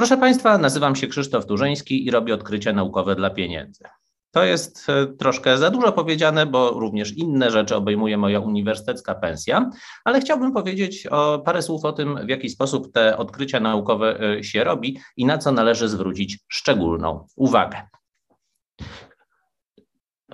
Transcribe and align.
Proszę 0.00 0.16
Państwa, 0.16 0.58
nazywam 0.58 0.96
się 0.96 1.06
Krzysztof 1.06 1.46
Turzyński 1.46 2.06
i 2.06 2.10
robię 2.10 2.34
odkrycia 2.34 2.72
naukowe 2.72 3.16
dla 3.16 3.30
pieniędzy. 3.30 3.84
To 4.30 4.44
jest 4.44 4.86
e, 4.88 5.06
troszkę 5.06 5.58
za 5.58 5.70
dużo 5.70 5.92
powiedziane, 5.92 6.46
bo 6.46 6.70
również 6.70 7.16
inne 7.16 7.50
rzeczy 7.50 7.76
obejmuje 7.76 8.16
moja 8.16 8.40
uniwersytecka 8.40 9.14
pensja, 9.14 9.70
ale 10.04 10.20
chciałbym 10.20 10.52
powiedzieć 10.52 11.06
o 11.06 11.38
parę 11.38 11.62
słów 11.62 11.84
o 11.84 11.92
tym, 11.92 12.26
w 12.26 12.28
jaki 12.28 12.48
sposób 12.48 12.92
te 12.92 13.16
odkrycia 13.16 13.60
naukowe 13.60 14.20
e, 14.20 14.44
się 14.44 14.64
robi 14.64 14.98
i 15.16 15.26
na 15.26 15.38
co 15.38 15.52
należy 15.52 15.88
zwrócić 15.88 16.38
szczególną 16.48 17.26
uwagę. 17.36 17.82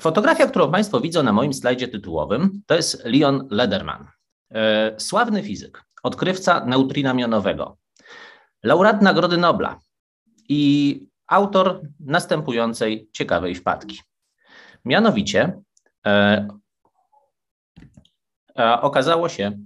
Fotografia, 0.01 0.47
którą 0.47 0.71
Państwo 0.71 1.01
widzą 1.01 1.23
na 1.23 1.33
moim 1.33 1.55
slajdzie 1.55 1.89
tytułowym, 1.89 2.63
to 2.67 2.75
jest 2.75 3.05
Leon 3.05 3.49
Lederman, 3.51 4.07
e, 4.51 4.95
sławny 5.01 5.43
fizyk, 5.43 5.85
odkrywca 6.03 6.65
neutrina 6.65 7.15
mionowego, 7.15 7.77
laureat 8.67 9.03
Nagrody 9.03 9.37
Nobla 9.37 9.81
i 10.49 11.01
autor 11.27 11.81
następującej 12.01 13.09
ciekawej 13.13 13.55
wpadki. 13.55 14.01
Mianowicie 14.85 15.61
e, 16.07 16.49
e, 18.59 18.81
okazało 18.81 19.29
się 19.29 19.59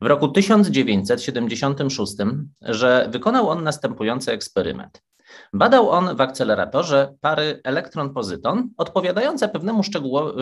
w 0.00 0.06
roku 0.06 0.28
1976, 0.28 2.12
że 2.60 3.06
wykonał 3.10 3.48
on 3.48 3.62
następujący 3.62 4.32
eksperyment. 4.32 5.02
Badał 5.52 5.90
on 5.90 6.16
w 6.16 6.20
akceleratorze 6.20 7.14
pary 7.20 7.60
elektron-pozyton 7.64 8.68
odpowiadające 8.76 9.48
pewnemu 9.48 9.82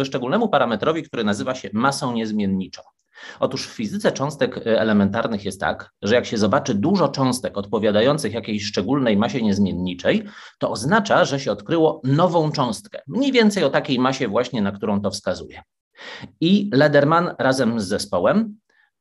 szczególnemu 0.05 0.49
parametrowi, 0.49 1.03
który 1.03 1.25
nazywa 1.25 1.55
się 1.55 1.71
masą 1.73 2.13
niezmienniczą. 2.13 2.83
Otóż 3.41 3.67
w 3.67 3.71
fizyce 3.71 4.13
cząstek 4.13 4.59
e, 4.59 4.81
elementarnych 4.81 5.45
jest 5.45 5.61
tak, 5.61 5.91
że 6.03 6.15
jak 6.15 6.27
się 6.27 6.39
zobaczy 6.39 6.75
dużo 6.75 7.09
cząstek 7.09 7.59
odpowiadających 7.59 8.33
jakiejś 8.33 8.65
szczególnej 8.65 9.17
masie 9.17 9.43
niezmienniczej, 9.43 10.25
to 10.59 10.71
oznacza, 10.71 11.25
że 11.25 11.41
się 11.41 11.53
odkryło 11.53 12.01
nową 12.05 12.53
cząstkę, 12.53 12.99
mniej 13.07 13.33
więcej 13.33 13.65
o 13.65 13.71
takiej 13.71 13.99
masie 13.99 14.29
właśnie, 14.29 14.63
na 14.63 14.73
którą 14.73 15.01
to 15.01 15.11
wskazuje. 15.11 15.63
I 16.41 16.71
Lederman 16.73 17.35
razem 17.39 17.81
z 17.81 17.89
zespołem 17.89 18.57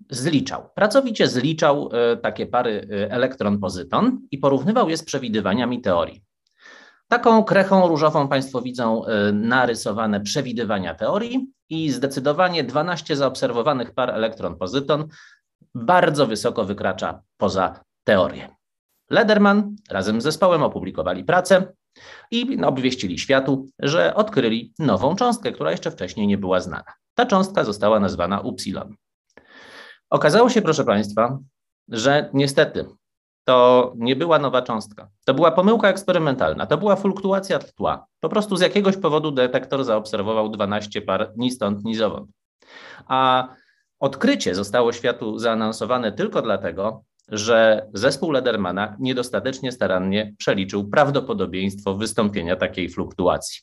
zliczał, 0.09 0.69
pracowicie 0.75 1.27
zliczał 1.27 1.89
e, 1.93 2.17
takie 2.17 2.45
pary 2.45 2.87
e, 2.91 3.11
elektron-pozyton 3.11 4.17
i 4.31 4.37
porównywał 4.37 4.89
je 4.89 4.97
z 4.97 5.03
przewidywaniami 5.03 5.81
teorii. 5.81 6.23
Taką 7.11 7.43
krechą 7.43 7.87
różową 7.87 8.27
Państwo 8.27 8.61
widzą 8.61 9.03
narysowane 9.33 10.21
przewidywania 10.21 10.95
teorii, 10.95 11.51
i 11.69 11.91
zdecydowanie 11.91 12.63
12 12.63 13.15
zaobserwowanych 13.15 13.93
par 13.93 14.09
elektron-pozyton 14.09 15.07
bardzo 15.75 16.27
wysoko 16.27 16.65
wykracza 16.65 17.21
poza 17.37 17.83
teorię. 18.03 18.49
Lederman 19.09 19.75
razem 19.89 20.21
z 20.21 20.23
zespołem 20.23 20.63
opublikowali 20.63 21.23
pracę 21.23 21.73
i 22.31 22.63
obwieścili 22.63 23.19
światu, 23.19 23.67
że 23.79 24.15
odkryli 24.15 24.73
nową 24.79 25.15
cząstkę, 25.15 25.51
która 25.51 25.71
jeszcze 25.71 25.91
wcześniej 25.91 26.27
nie 26.27 26.37
była 26.37 26.59
znana. 26.59 26.93
Ta 27.15 27.25
cząstka 27.25 27.63
została 27.63 27.99
nazwana 27.99 28.39
upsilon. 28.39 28.95
Okazało 30.09 30.49
się, 30.49 30.61
proszę 30.61 30.83
Państwa, 30.83 31.39
że 31.87 32.29
niestety 32.33 32.85
to 33.45 33.93
nie 33.97 34.15
była 34.15 34.39
nowa 34.39 34.61
cząstka. 34.61 35.09
To 35.25 35.33
była 35.33 35.51
pomyłka 35.51 35.89
eksperymentalna, 35.89 36.65
to 36.65 36.77
była 36.77 36.95
fluktuacja 36.95 37.59
tła. 37.59 38.05
Po 38.19 38.29
prostu 38.29 38.55
z 38.55 38.61
jakiegoś 38.61 38.97
powodu 38.97 39.31
detektor 39.31 39.83
zaobserwował 39.83 40.49
12 40.49 41.01
par 41.01 41.33
ni 41.37 41.51
stąd, 41.51 41.83
ni 41.83 41.95
zowąd. 41.95 42.31
A 43.07 43.47
odkrycie 43.99 44.55
zostało 44.55 44.93
światu 44.93 45.37
zaanonsowane 45.37 46.11
tylko 46.11 46.41
dlatego, 46.41 47.03
że 47.29 47.87
zespół 47.93 48.31
Ledermana 48.31 48.95
niedostatecznie 48.99 49.71
starannie 49.71 50.33
przeliczył 50.37 50.89
prawdopodobieństwo 50.89 51.95
wystąpienia 51.95 52.55
takiej 52.55 52.89
fluktuacji. 52.89 53.61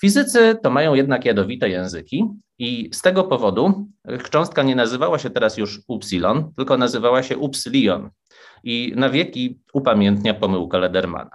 Fizycy 0.00 0.56
to 0.62 0.70
mają 0.70 0.94
jednak 0.94 1.24
jadowite 1.24 1.68
języki 1.68 2.28
i 2.58 2.90
z 2.92 3.02
tego 3.02 3.24
powodu 3.24 3.86
cząstka 4.30 4.62
nie 4.62 4.76
nazywała 4.76 5.18
się 5.18 5.30
teraz 5.30 5.56
już 5.56 5.80
upsilon, 5.86 6.52
tylko 6.56 6.76
nazywała 6.76 7.22
się 7.22 7.38
upsilion, 7.38 8.10
i 8.64 8.92
na 8.96 9.10
wieki 9.10 9.60
upamiętnia 9.72 10.34
pomyłkę 10.34 10.78
Ledermana. 10.78 11.30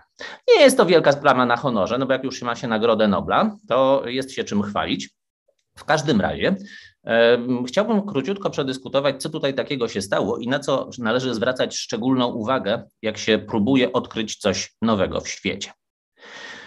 Nie 0.48 0.64
jest 0.64 0.78
to 0.78 0.86
wielka 0.86 1.12
sprawa 1.12 1.46
na 1.46 1.58
honorze, 1.58 1.98
no 1.98 2.06
bo 2.06 2.14
jak 2.14 2.24
już 2.24 2.42
ma 2.42 2.56
się 2.56 2.68
Nagrodę 2.68 3.08
Nobla, 3.08 3.56
to 3.68 4.04
jest 4.06 4.32
się 4.32 4.44
czym 4.44 4.62
chwalić. 4.62 5.10
W 5.78 5.86
każdym 5.86 6.22
razie 6.22 6.56
chciałbym 7.68 8.02
króciutko 8.02 8.50
przedyskutować, 8.50 9.22
co 9.22 9.30
tutaj 9.30 9.54
takiego 9.54 9.88
się 9.88 10.02
stało 10.02 10.38
i 10.38 10.48
na 10.48 10.60
co 10.60 10.90
należy 11.00 11.34
zwracać 11.34 11.78
szczególną 11.78 12.28
uwagę, 12.28 12.84
jak 13.02 13.18
się 13.18 13.40
próbuje 13.40 13.94
odkryć 13.94 14.38
coś 14.38 14.74
nowego 14.82 15.22
w 15.22 15.30
świecie. 15.30 15.72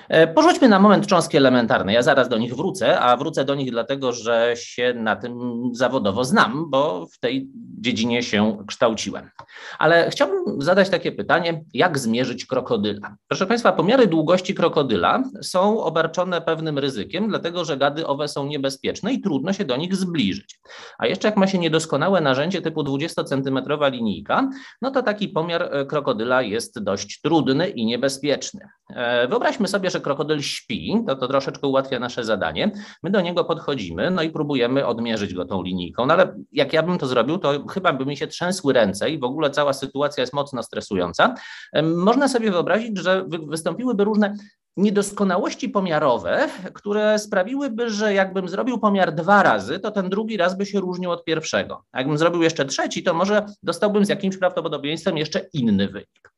E, 0.09 0.26
porzućmy 0.26 0.69
na 0.69 0.78
moment 0.78 1.06
cząstki 1.06 1.37
elementarne. 1.37 1.93
Ja 1.93 2.03
zaraz 2.03 2.28
do 2.28 2.38
nich 2.38 2.54
wrócę, 2.54 3.00
a 3.00 3.16
wrócę 3.16 3.44
do 3.44 3.54
nich 3.54 3.70
dlatego, 3.70 4.12
że 4.12 4.54
się 4.56 4.94
na 4.94 5.16
tym 5.16 5.62
zawodowo 5.72 6.25
znam, 6.25 6.70
bo 6.70 7.06
w 7.06 7.19
tej 7.19 7.49
dziedzinie 7.81 8.23
się 8.23 8.65
kształciłem. 8.67 9.31
Ale 9.79 10.11
chciałbym 10.11 10.63
zadać 10.63 10.89
takie 10.89 11.13
pytanie, 11.13 11.65
jak 11.75 11.99
zmierzyć 11.99 12.47
krokodyla? 12.47 13.17
Proszę 13.29 13.47
Państwa, 13.47 13.73
pomiary 13.73 14.07
długości 14.07 14.55
krokodyla 14.55 15.23
są 15.43 15.81
obarczone 15.81 16.41
pewnym 16.41 16.79
ryzykiem, 16.79 17.29
dlatego 17.29 17.65
że 17.65 17.77
gady 17.77 18.07
owe 18.07 18.29
są 18.29 18.47
niebezpieczne 18.47 19.13
i 19.13 19.21
trudno 19.21 19.53
się 19.53 19.65
do 19.65 19.77
nich 19.77 19.97
zbliżyć. 19.97 20.61
A 20.99 21.07
jeszcze 21.07 21.29
jak 21.29 21.37
ma 21.37 21.47
się 21.47 21.59
niedoskonałe 21.59 22.21
narzędzie 22.21 22.63
typu 22.63 22.83
20-centymetrowa 22.83 23.93
linijka, 23.93 24.51
no 24.83 24.91
to 24.91 25.03
taki 25.03 25.29
pomiar 25.29 25.62
e, 25.62 25.87
krokodyla 25.87 26.43
jest 26.43 26.83
dość 26.83 27.21
trudny 27.21 27.69
i 27.69 27.87
niebezpieczny. 27.87 28.69
E, 28.91 29.29
wyobraźmy 29.29 29.69
sobie, 29.69 29.91
że 29.91 30.01
krokodyl 30.01 30.41
śpi, 30.41 30.95
to 31.07 31.17
to 31.17 31.29
troszeczkę 31.29 31.67
ułatwia 31.67 31.99
nasze 31.99 32.25
zadanie. 32.25 32.71
My 33.03 33.11
do 33.11 33.21
niego 33.21 33.45
podchodzimy, 33.45 34.11
no 34.11 34.23
i 34.23 34.31
próbujemy 34.31 34.87
odmierzyć 34.87 35.35
go 35.35 35.45
tą 35.45 35.62
linijką. 35.62 36.07
No 36.07 36.15
ale 36.15 36.35
jak 36.53 36.73
ja 36.73 36.83
bym 36.83 36.99
to 36.99 37.07
zrobił, 37.07 37.39
to 37.39 37.61
chyba 37.70 37.92
by 37.92 38.06
mi 38.06 38.16
się 38.16 38.26
trzęsły 38.26 38.72
ręce 38.72 39.10
i 39.10 39.19
w 39.19 39.25
ogóle 39.25 39.50
cała 39.50 39.72
sytuacja 39.72 40.20
jest 40.20 40.32
mocno 40.32 40.62
stresująca. 40.62 41.34
Można 41.82 42.28
sobie 42.28 42.50
wyobrazić, 42.50 42.98
że 42.98 43.25
wystąpiłyby 43.28 44.04
różne 44.04 44.36
niedoskonałości 44.76 45.69
pomiarowe, 45.69 46.48
które 46.72 47.19
sprawiłyby, 47.19 47.91
że 47.91 48.14
jakbym 48.14 48.48
zrobił 48.48 48.78
pomiar 48.78 49.14
dwa 49.14 49.42
razy, 49.42 49.78
to 49.78 49.91
ten 49.91 50.08
drugi 50.08 50.36
raz 50.36 50.58
by 50.58 50.66
się 50.66 50.81
różnił 50.81 51.10
od 51.10 51.25
pierwszego. 51.25 51.84
A 51.92 51.98
jakbym 51.98 52.19
zrobił 52.19 52.42
jeszcze 52.42 52.64
trzeci, 52.64 53.03
to 53.03 53.14
może 53.14 53.47
dostałbym 53.62 54.04
z 54.04 54.08
jakimś 54.08 54.37
prawdopodobieństwem 54.37 55.19
jeszcze 55.19 55.41
inny 55.52 55.88
wynik. 55.88 56.32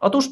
Otóż 0.00 0.28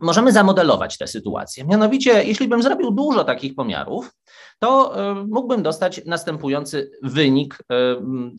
możemy 0.00 0.32
zamodelować 0.32 0.98
tę 0.98 1.06
sytuację. 1.06 1.64
Mianowicie, 1.64 2.24
jeśli 2.24 2.48
bym 2.48 2.62
zrobił 2.62 2.90
dużo 2.90 3.24
takich 3.24 3.54
pomiarów, 3.54 4.10
to 4.58 5.00
e, 5.10 5.14
mógłbym 5.14 5.62
dostać 5.62 6.00
następujący 6.06 6.90
wynik 7.02 7.58
e, 7.58 7.76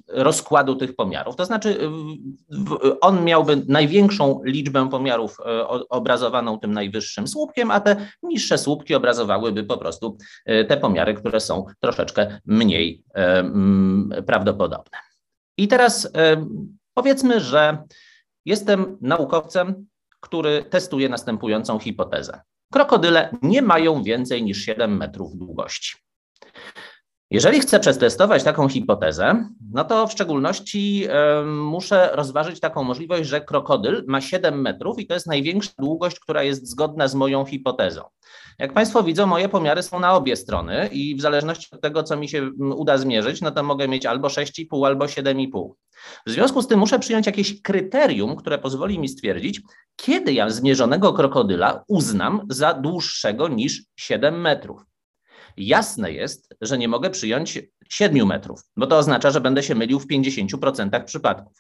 rozkładu 0.07 0.75
tych 0.75 0.96
pomiarów. 0.96 1.36
To 1.36 1.46
znaczy, 1.46 1.78
on 3.02 3.24
miałby 3.24 3.63
największą 3.68 4.41
liczbę 4.44 4.90
pomiarów 4.90 5.38
e, 5.40 5.68
obrazowaną 5.68 6.59
tym 6.59 6.74
najwyższym 6.74 7.28
słupkiem, 7.28 7.72
a 7.72 7.80
te 7.80 7.96
niższe 8.24 8.57
słupki 8.57 8.96
obrazowałyby 8.96 9.63
po 9.63 9.78
prostu 9.78 10.18
te 10.46 10.78
pomiary, 10.78 11.13
które 11.13 11.40
są 11.40 11.66
troszeczkę 11.80 12.40
mniej 12.46 13.03
prawdopodobne. 14.25 14.97
I 15.57 15.68
teraz 15.68 16.12
powiedzmy, 16.94 17.40
że 17.40 17.78
jestem 18.46 18.97
naukowcem, 19.02 19.88
który 20.20 20.64
testuje 20.64 21.10
następującą 21.10 21.80
hipotezę. 21.80 22.42
Krokodyle 22.74 23.30
nie 23.42 23.62
mają 23.62 24.04
więcej 24.04 24.44
niż 24.44 24.66
7 24.66 24.98
metrów 24.98 25.38
długości. 25.38 26.06
Jeżeli 27.32 27.60
chcę 27.60 27.80
przetestować 27.80 28.44
taką 28.44 28.69
hipotezę, 28.69 29.50
no 29.74 29.84
to 29.84 30.07
w 30.07 30.12
szczególności 30.12 31.07
muszę 31.46 32.10
rozważyć 32.13 32.60
taką 32.60 32.84
możliwość, 32.84 33.30
że 33.30 33.42
krokodyl 33.42 34.04
ma 34.07 34.22
7 34.22 34.62
metrów 34.62 35.00
i 35.00 35.07
to 35.07 35.13
jest 35.13 35.28
największa 35.28 35.72
długość, 35.80 36.19
która 36.19 36.44
jest 36.44 36.69
zgodna 36.69 37.07
z 37.07 37.16
moją 37.16 37.46
hipotezą. 37.46 38.01
Jak 38.60 38.74
Państwo 38.74 39.04
widzą, 39.04 39.25
moje 39.25 39.50
pomiary 39.50 39.84
są 39.84 40.00
na 40.00 40.13
obie 40.13 40.36
strony 40.36 40.90
i 40.92 41.16
w 41.16 41.22
zależności 41.22 41.68
od 41.72 41.81
tego, 41.81 42.04
co 42.04 42.18
mi 42.18 42.30
się 42.30 42.50
uda 42.75 42.98
zmierzyć, 42.98 43.42
no 43.42 43.51
to 43.51 43.63
mogę 43.63 43.88
mieć 43.88 44.06
albo 44.06 44.28
6,5, 44.28 44.86
albo 44.86 45.06
7,5. 45.06 45.72
W 46.28 46.31
związku 46.31 46.62
z 46.62 46.68
tym 46.68 46.80
muszę 46.80 47.00
przyjąć 47.00 47.25
jakieś 47.25 47.62
kryterium, 47.62 48.36
które 48.36 48.57
pozwoli 48.57 49.00
mi 49.00 49.10
stwierdzić, 49.10 49.62
kiedy 49.96 50.34
ja 50.34 50.50
zmierzonego 50.50 51.13
krokodyla 51.13 51.84
uznam 51.88 52.42
za 52.50 52.74
dłuższego 52.74 53.48
niż 53.48 53.84
7 53.96 54.42
metrów. 54.42 54.81
Jasne 55.57 56.12
jest, 56.12 56.56
że 56.62 56.77
nie 56.77 56.88
mogę 56.88 57.09
przyjąć 57.09 57.59
7 57.89 58.27
metrów, 58.27 58.62
bo 58.77 58.88
to 58.88 58.98
oznacza, 58.98 59.31
że 59.31 59.42
będę 59.42 59.63
się 59.63 59.75
mylił 59.75 60.00
w 60.00 60.07
50% 60.07 61.04
przypadków. 61.04 61.54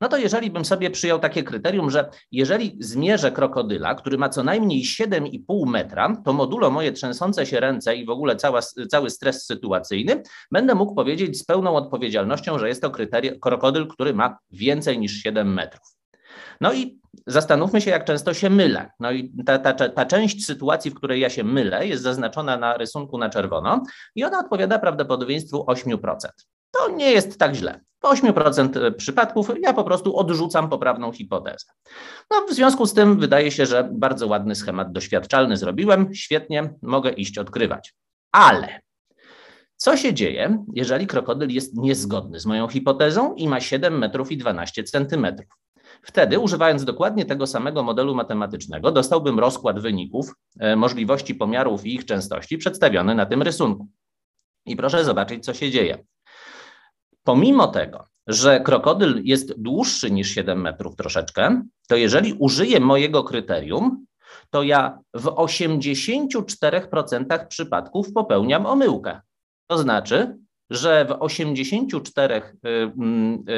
No 0.00 0.08
to 0.08 0.16
jeżeli 0.16 0.50
bym 0.50 0.64
sobie 0.64 0.90
przyjął 0.90 1.18
takie 1.18 1.42
kryterium, 1.42 1.90
że 1.90 2.10
jeżeli 2.32 2.76
zmierzę 2.80 3.32
krokodyla, 3.32 3.94
który 3.94 4.18
ma 4.18 4.28
co 4.28 4.44
najmniej 4.44 4.84
7,5 4.84 5.66
metra, 5.66 6.22
to 6.24 6.32
modulo 6.32 6.70
moje 6.70 6.92
trzęsące 6.92 7.46
się 7.46 7.60
ręce 7.60 7.96
i 7.96 8.06
w 8.06 8.10
ogóle 8.10 8.36
cała, 8.36 8.60
cały 8.90 9.10
stres 9.10 9.46
sytuacyjny, 9.46 10.22
będę 10.52 10.74
mógł 10.74 10.94
powiedzieć 10.94 11.38
z 11.38 11.44
pełną 11.44 11.76
odpowiedzialnością, 11.76 12.58
że 12.58 12.68
jest 12.68 12.82
to 12.82 12.92
krokodyl, 13.40 13.86
który 13.86 14.14
ma 14.14 14.38
więcej 14.50 14.98
niż 14.98 15.12
7 15.12 15.54
metrów. 15.54 15.95
No 16.60 16.72
i 16.72 17.00
zastanówmy 17.26 17.80
się, 17.80 17.90
jak 17.90 18.04
często 18.04 18.34
się 18.34 18.50
mylę. 18.50 18.90
No 19.00 19.12
i 19.12 19.32
ta, 19.46 19.58
ta, 19.58 19.88
ta 19.88 20.06
część 20.06 20.46
sytuacji, 20.46 20.90
w 20.90 20.94
której 20.94 21.20
ja 21.20 21.30
się 21.30 21.44
mylę, 21.44 21.86
jest 21.86 22.02
zaznaczona 22.02 22.56
na 22.56 22.76
rysunku 22.76 23.18
na 23.18 23.30
czerwono 23.30 23.82
i 24.14 24.24
ona 24.24 24.38
odpowiada 24.38 24.78
prawdopodobieństwu 24.78 25.64
8%. 25.68 26.16
To 26.70 26.88
nie 26.88 27.10
jest 27.10 27.38
tak 27.38 27.54
źle. 27.54 27.80
W 28.02 28.06
8% 28.06 28.94
przypadków 28.94 29.50
ja 29.62 29.72
po 29.72 29.84
prostu 29.84 30.16
odrzucam 30.16 30.68
poprawną 30.68 31.12
hipotezę. 31.12 31.66
No, 32.30 32.46
w 32.48 32.52
związku 32.52 32.86
z 32.86 32.94
tym 32.94 33.20
wydaje 33.20 33.50
się, 33.50 33.66
że 33.66 33.88
bardzo 33.92 34.26
ładny 34.26 34.54
schemat 34.54 34.92
doświadczalny 34.92 35.56
zrobiłem. 35.56 36.14
Świetnie, 36.14 36.74
mogę 36.82 37.10
iść 37.10 37.38
odkrywać. 37.38 37.94
Ale 38.32 38.80
co 39.76 39.96
się 39.96 40.14
dzieje, 40.14 40.64
jeżeli 40.74 41.06
krokodyl 41.06 41.50
jest 41.50 41.76
niezgodny 41.76 42.40
z 42.40 42.46
moją 42.46 42.68
hipotezą 42.68 43.34
i 43.34 43.48
ma 43.48 43.60
7 43.60 43.98
metrów 43.98 44.32
i 44.32 44.36
12 44.36 44.84
centymetrów? 44.84 45.48
Wtedy, 46.02 46.38
używając 46.38 46.84
dokładnie 46.84 47.24
tego 47.24 47.46
samego 47.46 47.82
modelu 47.82 48.14
matematycznego, 48.14 48.92
dostałbym 48.92 49.38
rozkład 49.38 49.80
wyników, 49.80 50.34
e, 50.60 50.76
możliwości 50.76 51.34
pomiarów 51.34 51.86
i 51.86 51.94
ich 51.94 52.04
częstości 52.04 52.58
przedstawiony 52.58 53.14
na 53.14 53.26
tym 53.26 53.42
rysunku. 53.42 53.88
I 54.66 54.76
proszę 54.76 55.04
zobaczyć, 55.04 55.44
co 55.44 55.54
się 55.54 55.70
dzieje. 55.70 56.04
Pomimo 57.24 57.66
tego, 57.66 58.04
że 58.26 58.60
krokodyl 58.60 59.20
jest 59.24 59.62
dłuższy 59.62 60.10
niż 60.10 60.30
7 60.30 60.60
metrów 60.60 60.96
troszeczkę, 60.96 61.62
to 61.88 61.96
jeżeli 61.96 62.32
użyję 62.32 62.80
mojego 62.80 63.24
kryterium, 63.24 64.06
to 64.50 64.62
ja 64.62 64.98
w 65.14 65.24
84% 65.24 67.46
przypadków 67.48 68.12
popełniam 68.12 68.66
omyłkę. 68.66 69.20
To 69.66 69.78
znaczy, 69.78 70.36
że 70.70 71.04
w 71.04 71.08
84% 71.10 72.42
y, 72.66 73.52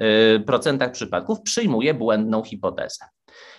y, 0.00 0.86
y, 0.86 0.92
przypadków 0.92 1.42
przyjmuje 1.42 1.94
błędną 1.94 2.42
hipotezę. 2.42 3.04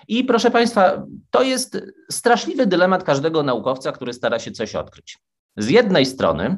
I 0.08 0.24
proszę 0.24 0.52
Państwa, 0.52 1.04
to 1.32 1.44
jest 1.44 1.82
straszliwy 2.12 2.66
dylemat 2.66 3.04
każdego 3.04 3.44
naukowca, 3.44 3.92
który 3.92 4.14
stara 4.14 4.40
się 4.40 4.52
coś 4.52 4.76
odkryć. 4.76 5.18
Z 5.58 5.70
jednej 5.70 6.06
strony, 6.06 6.58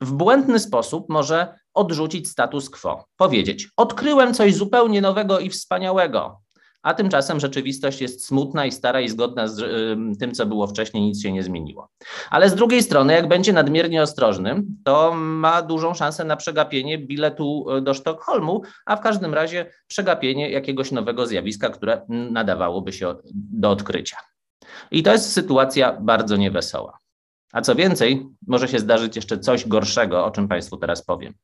w 0.00 0.12
błędny 0.12 0.58
sposób 0.58 1.08
może 1.08 1.58
odrzucić 1.74 2.28
status 2.28 2.70
quo, 2.70 3.04
powiedzieć: 3.16 3.68
Odkryłem 3.76 4.34
coś 4.34 4.54
zupełnie 4.54 5.00
nowego 5.00 5.38
i 5.38 5.50
wspaniałego 5.50 6.40
a 6.82 6.94
tymczasem 6.94 7.40
rzeczywistość 7.40 8.00
jest 8.00 8.26
smutna 8.26 8.66
i 8.66 8.72
stara 8.72 9.00
i 9.00 9.08
zgodna 9.08 9.48
z 9.48 9.60
tym, 10.18 10.32
co 10.32 10.46
było 10.46 10.66
wcześniej, 10.66 11.02
nic 11.02 11.22
się 11.22 11.32
nie 11.32 11.42
zmieniło. 11.42 11.88
Ale 12.30 12.50
z 12.50 12.54
drugiej 12.54 12.82
strony, 12.82 13.12
jak 13.12 13.28
będzie 13.28 13.52
nadmiernie 13.52 14.02
ostrożny, 14.02 14.62
to 14.84 15.14
ma 15.14 15.62
dużą 15.62 15.94
szansę 15.94 16.24
na 16.24 16.36
przegapienie 16.36 16.98
biletu 16.98 17.66
e, 17.70 17.80
do 17.80 17.94
Sztokholmu, 17.94 18.62
a 18.86 18.96
w 18.96 19.00
każdym 19.00 19.34
razie 19.34 19.70
przegapienie 19.86 20.50
jakiegoś 20.50 20.92
nowego 20.92 21.26
zjawiska, 21.26 21.70
które 21.70 22.02
nadawałoby 22.08 22.92
się 22.92 23.14
do 23.34 23.70
odkrycia. 23.70 24.16
I 24.90 25.02
to 25.02 25.12
jest 25.12 25.32
sytuacja 25.32 25.98
bardzo 26.00 26.36
niewesoła. 26.36 26.98
A 27.52 27.60
co 27.60 27.74
więcej, 27.74 28.26
może 28.46 28.68
się 28.68 28.78
zdarzyć 28.78 29.16
jeszcze 29.16 29.38
coś 29.38 29.68
gorszego, 29.68 30.24
o 30.24 30.30
czym 30.30 30.48
Państwu 30.48 30.76
teraz 30.76 31.04
powiem. 31.04 31.34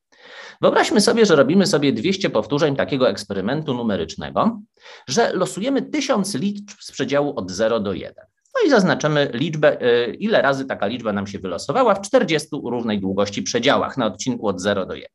Wyobraźmy 0.61 1.01
sobie, 1.01 1.25
że 1.25 1.35
robimy 1.35 1.67
sobie 1.67 1.93
200 1.93 2.29
powtórzeń 2.29 2.75
takiego 2.75 3.09
eksperymentu 3.09 3.73
numerycznego, 3.73 4.59
że 5.07 5.33
losujemy 5.33 5.81
1000 5.81 6.35
liczb 6.35 6.69
z 6.79 6.91
przedziału 6.91 7.33
od 7.35 7.51
0 7.51 7.79
do 7.79 7.93
1. 7.93 8.25
No 8.55 8.67
i 8.67 8.69
zaznaczymy 8.69 9.29
liczbę, 9.33 9.81
y, 9.81 10.15
ile 10.19 10.41
razy 10.41 10.65
taka 10.65 10.87
liczba 10.87 11.13
nam 11.13 11.27
się 11.27 11.39
wylosowała 11.39 11.95
w 11.95 12.01
40 12.01 12.49
równej 12.63 12.99
długości 12.99 13.43
przedziałach 13.43 13.97
na 13.97 14.05
odcinku 14.05 14.47
od 14.47 14.61
0 14.61 14.85
do 14.85 14.95
1. 14.95 15.09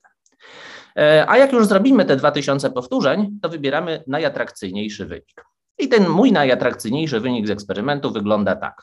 E, 0.97 1.25
a 1.29 1.39
jak 1.39 1.53
już 1.53 1.67
zrobimy 1.67 2.05
te 2.05 2.17
2000 2.17 2.71
powtórzeń, 2.71 3.39
to 3.43 3.49
wybieramy 3.49 4.05
najatrakcyjniejszy 4.07 5.07
wynik. 5.07 5.45
I 5.79 5.89
ten 5.89 6.09
mój 6.09 6.33
najatrakcyjniejszy 6.33 7.21
wynik 7.21 7.47
z 7.47 7.51
eksperymentu 7.51 8.11
wygląda 8.13 8.57
tak. 8.57 8.83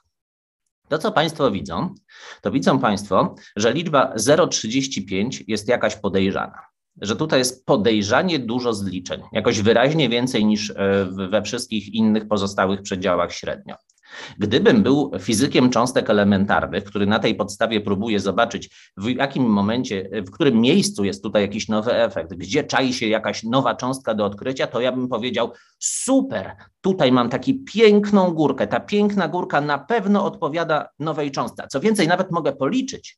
To, 0.90 0.98
co 0.98 1.12
Państwo 1.12 1.52
widzą, 1.52 1.96
to 2.42 2.52
widzą 2.52 2.80
Państwo, 2.80 3.36
że 3.56 3.74
liczba 3.74 4.14
0,35 4.16 5.44
jest 5.48 5.68
jakaś 5.68 5.96
podejrzana. 5.96 6.62
Że 7.02 7.16
tutaj 7.16 7.40
jest 7.40 7.66
podejrzanie 7.66 8.40
dużo 8.40 8.74
zliczeń, 8.74 9.22
jakoś 9.32 9.62
wyraźnie 9.62 10.10
więcej 10.10 10.46
niż 10.46 10.70
e, 10.70 11.06
we 11.30 11.42
wszystkich 11.42 11.94
innych 11.94 12.28
pozostałych 12.28 12.82
przedziałach 12.82 13.34
średnio. 13.34 13.76
Gdybym 14.38 14.84
był 14.84 15.12
fizykiem 15.20 15.70
cząstek 15.70 16.10
elementarnych, 16.10 16.84
który 16.84 17.06
na 17.06 17.20
tej 17.20 17.36
podstawie 17.36 17.82
próbuje 17.82 18.20
zobaczyć, 18.20 18.92
w 18.98 19.10
jakim 19.10 19.44
momencie, 19.44 20.10
w 20.28 20.32
którym 20.32 20.62
miejscu 20.62 21.04
jest 21.04 21.24
tutaj 21.24 21.42
jakiś 21.42 21.68
nowy 21.68 21.94
efekt, 21.94 22.34
gdzie 22.34 22.64
czai 22.64 22.94
się 22.94 23.08
jakaś 23.08 23.44
nowa 23.44 23.76
cząstka 23.76 24.14
do 24.14 24.26
odkrycia, 24.26 24.68
to 24.68 24.82
ja 24.82 24.92
bym 24.92 25.08
powiedział: 25.08 25.52
super, 25.80 26.56
tutaj 26.82 27.12
mam 27.12 27.30
taką 27.30 27.52
piękną 27.74 28.32
górkę. 28.32 28.68
Ta 28.68 28.80
piękna 28.80 29.28
górka 29.28 29.62
na 29.62 29.78
pewno 29.78 30.26
odpowiada 30.26 30.90
nowej 31.00 31.32
cząstce. 31.32 31.68
Co 31.72 31.80
więcej, 31.80 32.08
nawet 32.08 32.32
mogę 32.32 32.54
policzyć, 32.54 33.18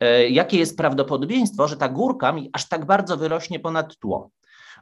e, 0.00 0.28
jakie 0.28 0.58
jest 0.58 0.76
prawdopodobieństwo, 0.76 1.68
że 1.68 1.76
ta 1.76 1.88
górka 1.88 2.32
mi 2.32 2.50
aż 2.52 2.68
tak 2.68 2.84
bardzo 2.86 3.16
wyrośnie 3.16 3.60
ponad 3.60 3.98
tło. 3.98 4.30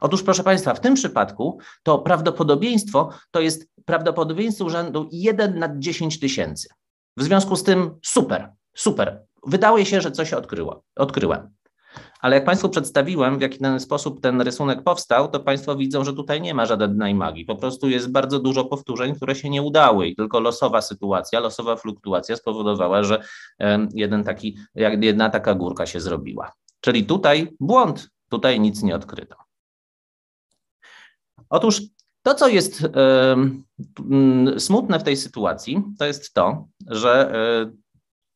Otóż, 0.01 0.23
proszę 0.23 0.43
Państwa, 0.43 0.73
w 0.73 0.79
tym 0.79 0.93
przypadku 0.93 1.59
to 1.83 1.99
prawdopodobieństwo 1.99 3.09
to 3.31 3.39
jest 3.39 3.69
prawdopodobieństwo 3.85 4.69
rzędu 4.69 5.09
1 5.11 5.59
na 5.59 5.79
10 5.79 6.19
tysięcy. 6.19 6.67
W 7.17 7.23
związku 7.23 7.55
z 7.55 7.63
tym 7.63 7.91
super, 8.05 8.51
super. 8.75 9.23
Wydaje 9.47 9.85
się, 9.85 10.01
że 10.01 10.11
coś 10.11 10.33
odkryło, 10.33 10.83
odkryłem. 10.95 11.49
Ale 12.19 12.35
jak 12.35 12.45
Państwu 12.45 12.69
przedstawiłem, 12.69 13.37
w 13.37 13.41
jaki 13.41 13.59
ten 13.59 13.79
sposób 13.79 14.21
ten 14.21 14.41
rysunek 14.41 14.83
powstał, 14.83 15.27
to 15.27 15.39
Państwo 15.39 15.75
widzą, 15.75 16.03
że 16.03 16.13
tutaj 16.13 16.41
nie 16.41 16.53
ma 16.53 16.65
żadnej 16.65 17.15
magii. 17.15 17.45
Po 17.45 17.55
prostu 17.55 17.89
jest 17.89 18.11
bardzo 18.11 18.39
dużo 18.39 18.65
powtórzeń, 18.65 19.15
które 19.15 19.35
się 19.35 19.49
nie 19.49 19.61
udały 19.61 20.07
i 20.07 20.15
tylko 20.15 20.39
losowa 20.39 20.81
sytuacja, 20.81 21.39
losowa 21.39 21.75
fluktuacja 21.75 22.35
spowodowała, 22.35 23.03
że 23.03 23.23
jeden 23.93 24.23
taki, 24.23 24.57
jedna 25.01 25.29
taka 25.29 25.55
górka 25.55 25.85
się 25.85 25.99
zrobiła. 25.99 26.51
Czyli 26.81 27.05
tutaj 27.05 27.55
błąd, 27.59 28.09
tutaj 28.29 28.59
nic 28.59 28.83
nie 28.83 28.95
odkryto. 28.95 29.46
Otóż 31.49 31.81
to, 32.23 32.33
co 32.33 32.47
jest 32.47 32.81
y, 34.55 34.59
smutne 34.59 34.99
w 34.99 35.03
tej 35.03 35.17
sytuacji, 35.17 35.83
to 35.99 36.05
jest 36.05 36.33
to, 36.33 36.67
że 36.87 37.33
y, 37.73 37.87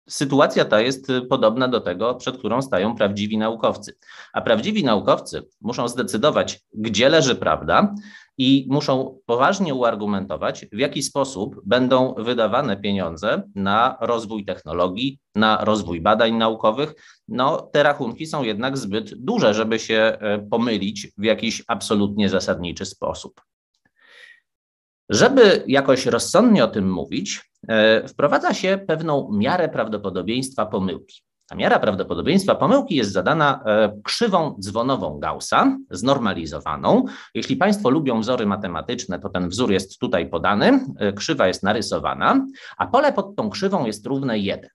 sytuacja 0.09 0.65
ta 0.65 0.81
jest 0.81 1.07
podobna 1.29 1.67
do 1.67 1.81
tego, 1.81 2.15
przed 2.15 2.37
którą 2.37 2.61
stają 2.61 2.95
prawdziwi 2.95 3.37
naukowcy. 3.37 3.97
A 4.33 4.41
prawdziwi 4.41 4.83
naukowcy 4.83 5.47
muszą 5.61 5.87
zdecydować, 5.87 6.59
gdzie 6.73 7.09
leży 7.09 7.35
prawda 7.35 7.93
i 8.41 8.67
muszą 8.69 9.19
poważnie 9.25 9.73
uargumentować, 9.73 10.65
w 10.71 10.77
jaki 10.77 11.03
sposób 11.03 11.61
będą 11.65 12.13
wydawane 12.17 12.77
pieniądze 12.77 13.43
na 13.55 13.97
rozwój 14.01 14.45
technologii, 14.45 15.19
na 15.35 15.65
rozwój 15.65 16.01
badań 16.01 16.33
naukowych. 16.33 16.93
No, 17.27 17.61
te 17.61 17.83
rachunki 17.83 18.25
są 18.25 18.43
jednak 18.43 18.77
zbyt 18.77 19.13
duże, 19.15 19.53
żeby 19.53 19.79
się 19.79 19.95
e, 19.95 20.39
pomylić 20.39 21.07
w 21.17 21.23
jakiś 21.23 21.63
absolutnie 21.67 22.29
zasadniczy 22.29 22.85
sposób. 22.85 23.41
Żeby 25.09 25.63
jakoś 25.67 26.05
rozsądnie 26.05 26.63
o 26.63 26.67
tym 26.67 26.91
mówić, 26.91 27.51
e, 27.67 28.07
wprowadza 28.07 28.53
się 28.53 28.79
pewną 28.87 29.29
miarę 29.31 29.69
prawdopodobieństwa 29.69 30.65
pomyłki. 30.65 31.21
Ta 31.51 31.55
miara 31.55 31.79
prawdopodobieństwa 31.79 32.55
pomyłki 32.55 32.95
jest 32.95 33.11
zadana 33.11 33.63
e, 33.65 34.01
krzywą 34.03 34.55
dzwonową 34.59 35.19
Gaussa, 35.19 35.77
znormalizowaną. 35.89 37.05
Jeśli 37.33 37.55
Państwo 37.55 37.89
lubią 37.89 38.21
wzory 38.21 38.45
matematyczne, 38.45 39.19
to 39.19 39.29
ten 39.29 39.49
wzór 39.49 39.71
jest 39.71 39.99
tutaj 39.99 40.29
podany, 40.29 40.85
e, 40.99 41.13
krzywa 41.13 41.47
jest 41.47 41.63
narysowana, 41.63 42.45
a 42.77 42.87
pole 42.87 43.13
pod 43.13 43.35
tą 43.35 43.49
krzywą 43.49 43.85
jest 43.85 44.05
równe 44.05 44.39
1. 44.39 44.69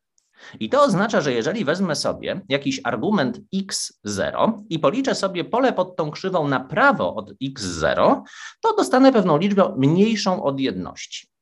I 0.60 0.68
to 0.68 0.82
oznacza, 0.82 1.20
że 1.20 1.32
jeżeli 1.32 1.64
wezmę 1.64 1.94
sobie 1.94 2.40
jakiś 2.48 2.80
argument 2.84 3.40
x0 3.54 4.62
i 4.70 4.78
policzę 4.78 5.14
sobie 5.14 5.44
pole 5.44 5.72
pod 5.72 5.96
tą 5.96 6.10
krzywą 6.10 6.48
na 6.48 6.60
prawo 6.60 7.14
od 7.14 7.32
x0, 7.44 8.22
to 8.60 8.76
dostanę 8.76 9.12
pewną 9.12 9.38
liczbę 9.38 9.74
mniejszą 9.76 10.42
od 10.42 10.60
jedności. 10.60 11.35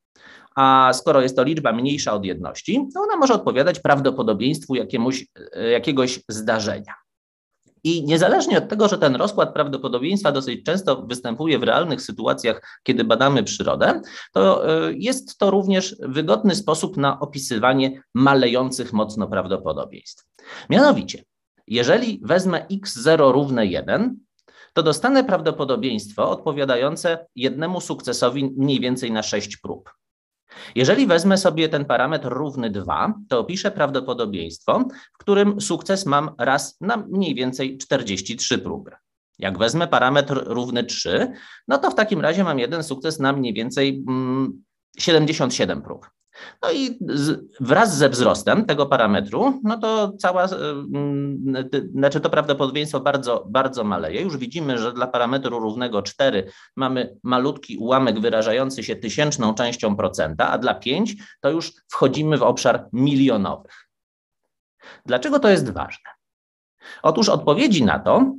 A 0.54 0.90
skoro 0.94 1.20
jest 1.20 1.36
to 1.36 1.42
liczba 1.42 1.72
mniejsza 1.72 2.12
od 2.12 2.24
jedności, 2.24 2.88
to 2.94 3.00
ona 3.00 3.16
może 3.16 3.34
odpowiadać 3.34 3.80
prawdopodobieństwu 3.80 4.74
jakiemuś, 4.74 5.26
e, 5.52 5.70
jakiegoś 5.70 6.20
zdarzenia. 6.28 6.94
I 7.84 8.04
niezależnie 8.04 8.58
od 8.58 8.68
tego, 8.68 8.88
że 8.88 8.98
ten 8.98 9.16
rozkład 9.16 9.54
prawdopodobieństwa 9.54 10.32
dosyć 10.32 10.64
często 10.64 11.02
występuje 11.02 11.58
w 11.58 11.62
realnych 11.62 12.02
sytuacjach, 12.02 12.80
kiedy 12.82 13.04
badamy 13.04 13.42
przyrodę, 13.42 14.00
to 14.32 14.68
e, 14.68 14.92
jest 14.92 15.38
to 15.38 15.50
również 15.50 15.96
wygodny 16.00 16.54
sposób 16.54 16.96
na 16.96 17.20
opisywanie 17.20 18.02
malejących 18.14 18.92
mocno 18.92 19.28
prawdopodobieństw. 19.28 20.26
Mianowicie, 20.70 21.24
jeżeli 21.66 22.20
wezmę 22.22 22.66
x0 22.72 23.32
równe 23.32 23.66
1, 23.66 24.16
to 24.72 24.82
dostanę 24.82 25.24
prawdopodobieństwo 25.24 26.30
odpowiadające 26.30 27.26
jednemu 27.36 27.80
sukcesowi 27.80 28.54
mniej 28.56 28.80
więcej 28.80 29.12
na 29.12 29.22
6 29.22 29.56
prób. 29.56 29.90
Jeżeli 30.74 31.06
wezmę 31.06 31.38
sobie 31.38 31.68
ten 31.68 31.84
parametr 31.84 32.28
równy 32.28 32.70
2, 32.70 33.14
to 33.28 33.38
opiszę 33.38 33.70
prawdopodobieństwo, 33.70 34.84
w 35.12 35.18
którym 35.18 35.60
sukces 35.60 36.06
mam 36.06 36.30
raz 36.38 36.76
na 36.80 36.96
mniej 36.96 37.34
więcej 37.34 37.78
43 37.78 38.58
próby. 38.58 38.90
Jak 39.38 39.58
wezmę 39.58 39.88
parametr 39.88 40.42
równy 40.46 40.84
3, 40.84 41.32
no 41.68 41.78
to 41.78 41.90
w 41.90 41.94
takim 41.94 42.20
razie 42.20 42.44
mam 42.44 42.58
jeden 42.58 42.82
sukces 42.82 43.18
na 43.20 43.32
mniej 43.32 43.54
więcej 43.54 44.04
77 44.98 45.78
mm, 45.78 45.84
prób. 45.84 46.10
No 46.62 46.72
i 46.72 46.98
z, 47.08 47.44
wraz 47.60 47.96
ze 47.96 48.08
wzrostem 48.08 48.64
tego 48.64 48.86
parametru, 48.86 49.60
no 49.64 49.78
to 49.78 50.12
cała, 50.18 50.44
mm, 50.44 51.54
znaczy 51.92 52.20
to 52.20 52.30
prawdopodobieństwo 52.30 53.00
bardzo, 53.00 53.46
bardzo 53.48 53.84
maleje. 53.84 54.22
Już 54.22 54.36
widzimy, 54.36 54.78
że 54.78 54.92
dla 54.92 55.06
parametru 55.06 55.58
równego 55.58 56.02
4 56.02 56.50
mamy 56.76 57.16
malutki 57.22 57.76
ułamek 57.76 58.20
wyrażający 58.20 58.82
się 58.82 58.96
tysięczną 58.96 59.54
częścią 59.54 59.96
procenta, 59.96 60.50
a 60.50 60.58
dla 60.58 60.74
5 60.74 61.16
to 61.40 61.50
już 61.50 61.72
wchodzimy 61.88 62.38
w 62.38 62.42
obszar 62.42 62.88
milionowych. 62.92 63.88
Dlaczego 65.06 65.38
to 65.38 65.48
jest 65.48 65.70
ważne? 65.70 66.10
Otóż 67.02 67.28
odpowiedzi 67.28 67.84
na 67.84 67.98
to 67.98 68.34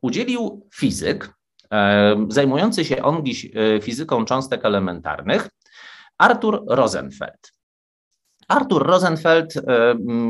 udzielił 0.00 0.68
fizyk 0.74 1.34
e, 1.72 2.26
zajmujący 2.28 2.84
się 2.84 3.02
on 3.02 3.24
dziś 3.24 3.44
e, 3.54 3.80
fizyką 3.80 4.24
cząstek 4.24 4.64
elementarnych, 4.64 5.48
Arthur 6.20 6.64
Rosenfeld. 6.68 7.52
Arthur 8.48 8.86
Rosenfeld 8.86 9.56
e, 9.56 9.62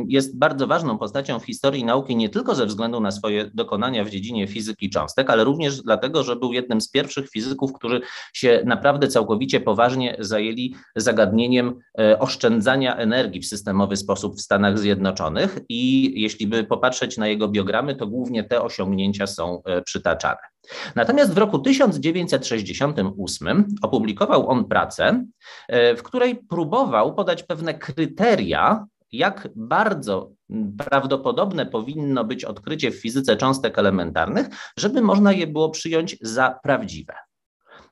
jest 0.09 0.38
bardzo 0.38 0.66
ważną 0.66 0.99
postacią 0.99 1.38
w 1.38 1.44
historii 1.44 1.85
nauki 1.85 2.16
nie 2.16 2.28
tylko 2.28 2.54
ze 2.54 2.66
względu 2.66 3.00
na 3.00 3.11
swoje 3.11 3.50
dokonania 3.54 4.04
w 4.04 4.11
dziedzinie 4.11 4.47
fizyki 4.47 4.90
cząstek, 4.90 5.30
ale 5.30 5.44
również 5.44 5.82
dlatego, 5.82 6.23
że 6.23 6.37
był 6.37 6.52
jednym 6.52 6.80
z 6.80 6.90
pierwszych 6.90 7.30
fizyków, 7.30 7.73
którzy 7.73 8.00
się 8.32 8.62
naprawdę 8.66 9.09
całkowicie 9.09 9.61
poważnie 9.61 10.16
zajęli 10.18 10.75
zagadnieniem 10.97 11.78
e, 11.99 12.18
oszczędzania 12.18 12.97
energii 12.97 13.40
w 13.40 13.47
systemowy 13.47 13.97
sposób 13.97 14.37
w 14.37 14.40
Stanach 14.40 14.78
Zjednoczonych 14.78 15.59
i 15.68 16.12
jeśli 16.20 16.47
by 16.47 16.64
popatrzeć 16.64 17.18
na 17.18 17.28
jego 17.28 17.49
biogramy, 17.49 17.97
to 17.97 18.06
głównie 18.06 18.44
te 18.44 18.62
osiągnięcia 18.62 19.26
są 19.26 19.62
e, 19.64 19.82
przytaczane. 19.82 20.50
Natomiast 20.95 21.35
w 21.35 21.38
roku 21.38 21.59
1968 21.59 23.69
opublikował 23.83 24.49
on 24.49 24.64
pracę, 24.64 25.25
e, 25.69 25.97
w 25.97 26.02
której 26.02 26.37
próbował 26.37 27.14
podać 27.14 27.43
pewne 27.43 27.75
kryteria, 27.75 28.87
jak 29.12 29.49
bardzo 29.57 30.31
prawdopodobne 30.79 31.67
powinno 31.67 32.25
być 32.25 32.45
odkrycie 32.45 32.90
w 32.90 33.00
fizyce 33.00 33.37
cząstek 33.37 33.79
elementarnych, 33.79 34.47
żeby 34.76 35.00
można 35.00 35.33
je 35.33 35.47
było 35.47 35.71
przyjąć 35.71 36.17
za 36.21 36.59
prawdziwe. 36.62 37.14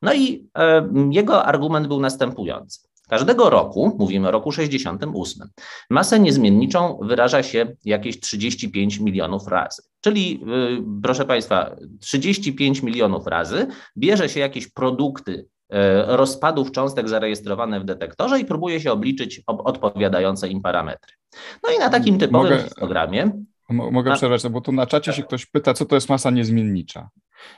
No 0.03 0.15
i 0.15 0.49
e, 0.59 0.89
jego 1.11 1.45
argument 1.45 1.87
był 1.87 2.01
następujący. 2.01 2.89
Każdego 3.09 3.51
roku, 3.51 3.97
mówimy 3.99 4.29
o 4.29 4.31
roku 4.31 4.53
68, 4.53 5.49
masę 5.91 6.21
niezmienniczą 6.21 6.99
wyraża 7.03 7.43
się 7.43 7.77
jakieś 7.85 8.21
35 8.21 9.01
milionów 9.01 9.49
razy. 9.49 9.83
Czyli, 10.01 10.41
yy, 10.41 10.85
proszę 11.03 11.25
Państwa, 11.25 11.77
35 12.01 12.83
milionów 12.83 13.27
razy 13.27 13.67
bierze 13.97 14.29
się 14.29 14.41
jakieś 14.41 14.71
produkty 14.73 15.33
yy, 15.33 15.79
rozpadów 16.07 16.73
cząstek 16.73 17.09
zarejestrowane 17.09 17.81
w 17.81 17.85
detektorze 17.85 18.41
i 18.41 18.45
próbuje 18.45 18.81
się 18.81 18.93
obliczyć 18.93 19.43
odpowiadające 19.47 20.49
im 20.49 20.63
parametry. 20.63 21.13
No 21.63 21.73
i 21.77 21.79
na 21.79 21.91
takim 21.91 22.19
typowym 22.19 22.51
Mogę... 22.51 22.63
histogramie. 22.63 23.31
Mogę 23.71 24.15
przerwać, 24.15 24.49
bo 24.49 24.61
tu 24.61 24.73
na 24.73 24.87
czacie 24.87 25.13
się 25.13 25.23
ktoś 25.23 25.47
pyta, 25.47 25.75
co 25.75 25.85
to 25.85 25.95
jest 25.95 26.09
masa 26.09 26.31
niezmiennicza. 26.31 27.09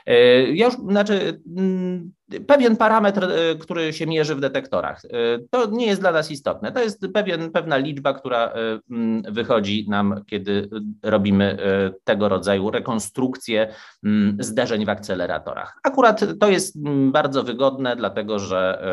Yy, 0.07 0.55
ja 0.55 0.65
już, 0.65 0.75
znaczy, 0.75 1.41
mm, 1.57 2.11
pewien 2.47 2.77
parametr, 2.77 3.23
y, 3.23 3.57
który 3.59 3.93
się 3.93 4.07
mierzy 4.07 4.35
w 4.35 4.39
detektorach. 4.39 5.05
Y, 5.05 5.09
to 5.49 5.69
nie 5.69 5.85
jest 5.85 6.01
dla 6.01 6.11
nas 6.11 6.31
istotne. 6.31 6.71
To 6.71 6.83
jest 6.83 7.07
pewien, 7.13 7.51
pewna 7.51 7.77
liczba, 7.77 8.13
która 8.13 8.53
mm, 8.91 9.23
wychodzi 9.29 9.85
nam, 9.89 10.23
kiedy 10.25 10.69
robimy 11.03 11.57
tego 12.03 12.29
rodzaju 12.29 12.71
rekonstrukcję 12.71 13.73
mm, 14.03 14.37
zderzeń 14.39 14.85
w 14.85 14.89
akceleratorach. 14.89 15.79
Akurat 15.83 16.21
to 16.39 16.49
jest 16.49 16.75
bardzo 17.11 17.43
wygodne, 17.43 17.95
dlatego 17.95 18.39
że 18.39 18.83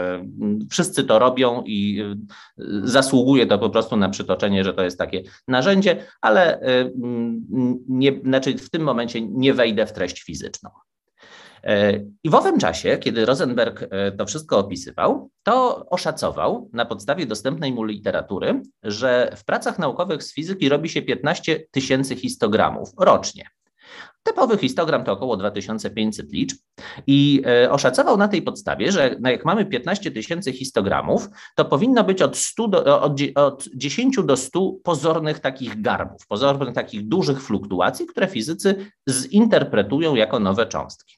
wszyscy 0.70 1.04
to 1.04 1.18
robią 1.18 1.62
i 1.66 2.04
zasługuje 2.82 3.46
to 3.46 3.58
po 3.58 3.70
prostu 3.70 3.96
na 3.96 4.08
przytoczenie, 4.08 4.64
że 4.64 4.74
to 4.74 4.82
jest 4.82 4.98
takie 4.98 5.22
narzędzie, 5.48 6.04
ale 6.20 6.60
nie, 7.88 8.20
znaczy 8.24 8.58
w 8.58 8.70
tym 8.70 8.82
momencie 8.82 9.20
nie 9.20 9.54
wejdę 9.54 9.86
w 9.86 9.92
treść 9.92 10.22
fizyczną. 10.22 10.70
E, 11.64 12.00
I 12.24 12.30
w 12.30 12.34
owym 12.34 12.58
czasie, 12.58 12.98
kiedy 12.98 13.26
Rosenberg 13.26 13.86
e, 13.90 14.12
to 14.12 14.26
wszystko 14.26 14.58
opisywał, 14.58 15.30
to 15.42 15.86
oszacował 15.90 16.70
na 16.72 16.84
podstawie 16.84 17.26
dostępnej 17.26 17.72
mu 17.72 17.84
literatury, 17.84 18.62
że 18.82 19.32
w 19.36 19.44
pracach 19.44 19.78
naukowych 19.78 20.22
z 20.22 20.34
fizyki 20.34 20.68
robi 20.68 20.88
się 20.88 21.02
15 21.02 21.66
tysięcy 21.70 22.16
histogramów 22.16 22.90
rocznie. 22.98 23.44
Typowy 24.22 24.58
histogram 24.58 25.04
to 25.04 25.12
około 25.12 25.36
2500 25.36 26.32
liczb 26.32 26.58
i 27.06 27.42
e, 27.46 27.70
oszacował 27.70 28.16
na 28.16 28.28
tej 28.28 28.42
podstawie, 28.42 28.92
że 28.92 29.16
jak 29.24 29.44
mamy 29.44 29.66
15 29.66 30.10
tysięcy 30.10 30.52
histogramów, 30.52 31.28
to 31.56 31.64
powinno 31.64 32.04
być 32.04 32.22
od, 32.22 32.36
100 32.36 32.68
do, 32.68 33.02
od, 33.02 33.20
od 33.34 33.68
10 33.74 34.16
do 34.24 34.36
100 34.36 34.72
pozornych 34.82 35.40
takich 35.40 35.82
garbów, 35.82 36.26
pozornych 36.26 36.74
takich 36.74 37.08
dużych 37.08 37.42
fluktuacji, 37.42 38.06
które 38.06 38.26
fizycy 38.26 38.90
zinterpretują 39.08 40.14
jako 40.14 40.40
nowe 40.40 40.66
cząstki. 40.66 41.17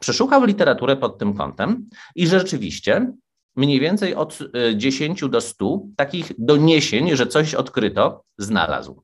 Przeszukał 0.00 0.44
literaturę 0.44 0.96
pod 0.96 1.18
tym 1.18 1.34
kątem 1.34 1.88
i 2.14 2.26
rzeczywiście 2.26 3.12
mniej 3.56 3.80
więcej 3.80 4.14
od 4.14 4.38
10 4.76 5.22
y, 5.22 5.28
do 5.28 5.40
100 5.40 5.80
takich 5.96 6.32
doniesień, 6.38 7.16
że 7.16 7.26
coś 7.26 7.54
odkryto, 7.54 8.24
znalazł. 8.38 9.02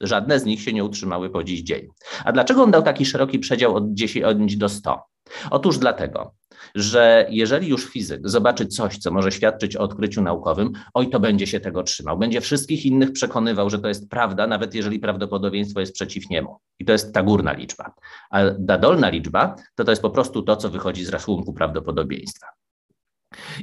Żadne 0.00 0.40
z 0.40 0.44
nich 0.44 0.62
się 0.62 0.72
nie 0.72 0.84
utrzymały 0.84 1.30
po 1.30 1.44
dziś 1.44 1.62
dzień. 1.62 1.88
A 2.24 2.32
dlaczego 2.32 2.62
on 2.62 2.70
dał 2.70 2.82
taki 2.82 3.06
szeroki 3.06 3.38
przedział 3.38 3.76
od 3.76 3.94
10 3.94 4.56
do 4.56 4.68
100? 4.68 5.02
Otóż 5.50 5.78
dlatego, 5.78 6.34
że 6.74 7.26
jeżeli 7.30 7.68
już 7.68 7.84
fizyk 7.84 8.28
zobaczy 8.28 8.66
coś, 8.66 8.98
co 8.98 9.10
może 9.10 9.32
świadczyć 9.32 9.76
o 9.76 9.80
odkryciu 9.80 10.22
naukowym, 10.22 10.72
oj, 10.94 11.10
to 11.10 11.20
będzie 11.20 11.46
się 11.46 11.60
tego 11.60 11.82
trzymał. 11.82 12.18
Będzie 12.18 12.40
wszystkich 12.40 12.86
innych 12.86 13.12
przekonywał, 13.12 13.70
że 13.70 13.78
to 13.78 13.88
jest 13.88 14.10
prawda, 14.10 14.46
nawet 14.46 14.74
jeżeli 14.74 14.98
prawdopodobieństwo 14.98 15.80
jest 15.80 15.92
przeciw 15.92 16.30
niemu. 16.30 16.58
I 16.78 16.84
to 16.84 16.92
jest 16.92 17.14
ta 17.14 17.22
górna 17.22 17.52
liczba. 17.52 17.94
A 18.30 18.40
ta 18.68 18.78
dolna 18.78 19.08
liczba 19.08 19.56
to 19.74 19.84
to 19.84 19.92
jest 19.92 20.02
po 20.02 20.10
prostu 20.10 20.42
to, 20.42 20.56
co 20.56 20.70
wychodzi 20.70 21.04
z 21.04 21.08
rachunku 21.08 21.52
prawdopodobieństwa. 21.52 22.46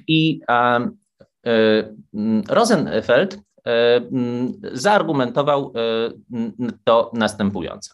I 0.08 0.41
Rosenfeld 2.50 3.34
E, 3.34 3.39
mm, 3.39 3.50
zaargumentował 4.74 5.74
e, 5.75 6.72
to 6.84 7.12
następująco. 7.13 7.94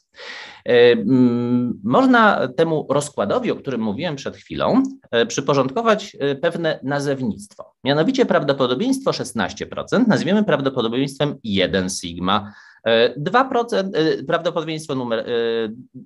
E, 0.66 0.92
mm, 0.92 1.82
można 1.84 2.48
temu 2.48 2.88
rozkładowi, 2.90 3.52
o 3.52 3.56
którym 3.56 3.82
mówiłem 3.82 4.16
przed 4.16 4.38
chwilą, 4.38 4.84
przyporządkować 5.28 6.18
pewne 6.42 6.80
nazewnictwo. 6.84 7.74
Mianowicie 7.84 8.26
prawdopodobieństwo 8.26 9.12
16% 9.12 10.08
nazwiemy 10.08 10.44
prawdopodobieństwem 10.44 11.36
1 11.44 11.90
sigma. 11.90 12.54
2% 13.18 13.92
prawdopodobieństwo 14.28 14.96
numer 14.96 15.26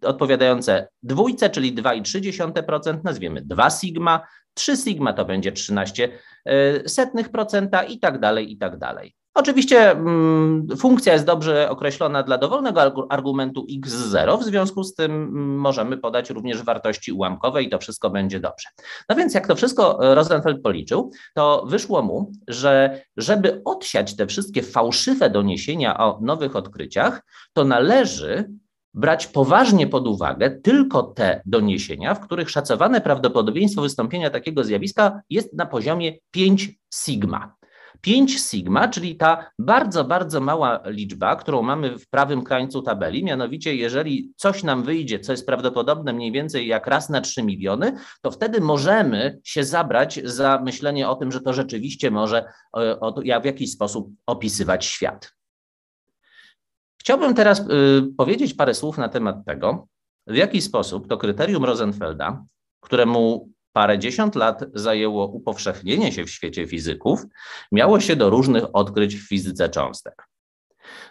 odpowiadające 0.03 0.87
dwójce, 1.03 1.49
czyli 1.49 1.75
2,3% 1.75 3.03
nazwiemy 3.03 3.41
2 3.41 3.69
sigma, 3.69 4.21
3 4.53 4.77
sigma 4.77 5.13
to 5.13 5.25
będzie 5.25 5.51
13 5.51 6.09
setnych 6.85 7.29
procenta 7.29 7.83
i 7.83 7.99
tak 7.99 8.19
dalej, 8.19 8.51
i 8.51 8.57
tak 8.57 8.77
dalej. 8.77 9.15
Oczywiście 9.33 9.91
mm, 9.91 10.67
funkcja 10.77 11.13
jest 11.13 11.25
dobrze 11.25 11.69
określona 11.69 12.23
dla 12.23 12.37
dowolnego 12.37 13.07
argumentu 13.09 13.65
x0, 13.71 14.39
w 14.39 14.43
związku 14.43 14.83
z 14.83 14.95
tym 14.95 15.11
mm, 15.11 15.57
możemy 15.57 15.97
podać 15.97 16.29
również 16.29 16.63
wartości 16.63 17.11
ułamkowe 17.11 17.63
i 17.63 17.69
to 17.69 17.79
wszystko 17.79 18.09
będzie 18.09 18.39
dobrze. 18.39 18.69
No 19.09 19.15
więc 19.15 19.33
jak 19.33 19.47
to 19.47 19.55
wszystko 19.55 19.97
Rosenfeld 19.99 20.61
policzył, 20.61 21.11
to 21.33 21.65
wyszło 21.67 22.01
mu, 22.01 22.31
że 22.47 23.01
żeby 23.17 23.61
odsiać 23.65 24.15
te 24.15 24.27
wszystkie 24.27 24.63
fałszywe 24.63 25.29
doniesienia 25.29 25.97
o 25.97 26.19
nowych 26.21 26.55
odkryciach, 26.55 27.21
to 27.53 27.63
należy 27.63 28.49
brać 28.93 29.27
poważnie 29.27 29.87
pod 29.87 30.07
uwagę 30.07 30.51
tylko 30.51 31.03
te 31.03 31.41
doniesienia, 31.45 32.15
w 32.15 32.19
których 32.19 32.49
szacowane 32.49 33.01
prawdopodobieństwo 33.01 33.81
wystąpienia 33.81 34.29
takiego 34.29 34.63
zjawiska 34.63 35.21
jest 35.29 35.53
na 35.53 35.65
poziomie 35.65 36.13
5 36.31 36.69
sigma. 36.93 37.60
5 38.01 38.39
sigma, 38.39 38.87
czyli 38.87 39.15
ta 39.15 39.51
bardzo, 39.59 40.03
bardzo 40.03 40.41
mała 40.41 40.79
liczba, 40.85 41.35
którą 41.35 41.61
mamy 41.61 41.99
w 41.99 42.09
prawym 42.09 42.43
krańcu 42.43 42.81
tabeli, 42.81 43.23
mianowicie 43.23 43.75
jeżeli 43.75 44.33
coś 44.35 44.63
nam 44.63 44.83
wyjdzie, 44.83 45.19
co 45.19 45.31
jest 45.31 45.45
prawdopodobne 45.45 46.13
mniej 46.13 46.31
więcej 46.31 46.67
jak 46.67 46.87
raz 46.87 47.09
na 47.09 47.21
3 47.21 47.43
miliony, 47.43 47.97
to 48.21 48.31
wtedy 48.31 48.61
możemy 48.61 49.39
się 49.43 49.63
zabrać 49.63 50.19
za 50.23 50.61
myślenie 50.65 51.09
o 51.09 51.15
tym, 51.15 51.31
że 51.31 51.41
to 51.41 51.53
rzeczywiście 51.53 52.11
może 52.11 52.45
e, 52.77 53.41
w 53.41 53.45
jakiś 53.45 53.71
sposób 53.71 54.09
opisywać 54.25 54.85
świat. 54.85 55.31
Chciałbym 57.01 57.33
teraz 57.35 57.59
y, 57.59 57.63
powiedzieć 58.17 58.53
parę 58.53 58.73
słów 58.73 58.97
na 58.97 59.09
temat 59.09 59.35
tego, 59.45 59.87
w 60.27 60.35
jaki 60.35 60.61
sposób 60.61 61.07
to 61.07 61.17
kryterium 61.17 61.65
Rosenfelda, 61.65 62.43
któremu 62.79 63.49
parędziesiąt 63.73 64.35
lat 64.35 64.63
zajęło 64.73 65.27
upowszechnienie 65.27 66.11
się 66.11 66.25
w 66.25 66.29
świecie 66.29 66.67
fizyków, 66.67 67.23
miało 67.71 67.99
się 67.99 68.15
do 68.15 68.29
różnych 68.29 68.63
odkryć 68.75 69.15
w 69.15 69.27
fizyce 69.27 69.69
cząstek. 69.69 70.27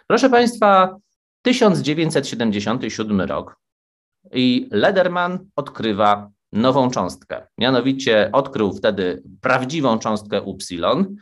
Proszę 0.07 0.29
Państwa, 0.29 0.95
1977 1.41 3.21
rok 3.21 3.57
i 4.33 4.67
Lederman 4.71 5.49
odkrywa 5.55 6.31
nową 6.51 6.91
cząstkę. 6.91 7.47
Mianowicie 7.57 8.29
odkrył 8.33 8.73
wtedy 8.73 9.23
prawdziwą 9.41 9.99
cząstkę 9.99 10.41
upsilon, 10.41 11.15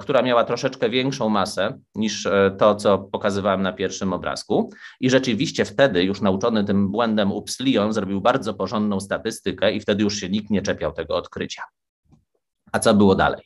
która 0.00 0.22
miała 0.22 0.44
troszeczkę 0.44 0.90
większą 0.90 1.28
masę 1.28 1.78
niż 1.94 2.26
e, 2.26 2.56
to, 2.58 2.74
co 2.74 2.98
pokazywałem 2.98 3.62
na 3.62 3.72
pierwszym 3.72 4.12
obrazku. 4.12 4.70
I 5.00 5.10
rzeczywiście 5.10 5.64
wtedy, 5.64 6.04
już 6.04 6.20
nauczony 6.20 6.64
tym 6.64 6.88
błędem 6.88 7.32
upsilon, 7.32 7.92
zrobił 7.92 8.20
bardzo 8.20 8.54
porządną 8.54 9.00
statystykę 9.00 9.72
i 9.72 9.80
wtedy 9.80 10.02
już 10.02 10.16
się 10.16 10.28
nikt 10.28 10.50
nie 10.50 10.62
czepiał 10.62 10.92
tego 10.92 11.16
odkrycia. 11.16 11.62
A 12.72 12.78
co 12.78 12.94
było 12.94 13.14
dalej? 13.14 13.42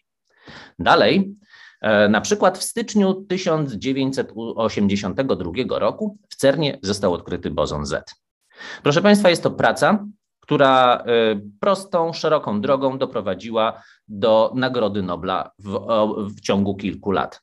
Dalej, 0.79 1.35
e, 1.81 2.09
na 2.09 2.21
przykład 2.21 2.59
w 2.59 2.63
styczniu 2.63 3.15
1982 3.15 5.79
roku 5.79 6.19
w 6.29 6.37
CERNie 6.37 6.79
został 6.83 7.13
odkryty 7.13 7.51
bozon 7.51 7.87
Z. 7.87 8.15
Proszę 8.83 9.03
Państwa, 9.03 9.31
jest 9.31 9.43
to 9.43 9.51
praca, 9.51 10.07
która 10.45 11.05
y, 11.33 11.43
prostą, 11.61 12.13
szeroką 12.13 12.61
drogą 12.61 12.99
doprowadziła 12.99 13.83
do 14.09 14.53
Nagrody 14.55 15.03
Nobla 15.03 15.51
w, 15.59 15.79
w, 16.37 16.41
ciągu 16.41 16.77
kilku 16.77 17.11
lat. 17.11 17.41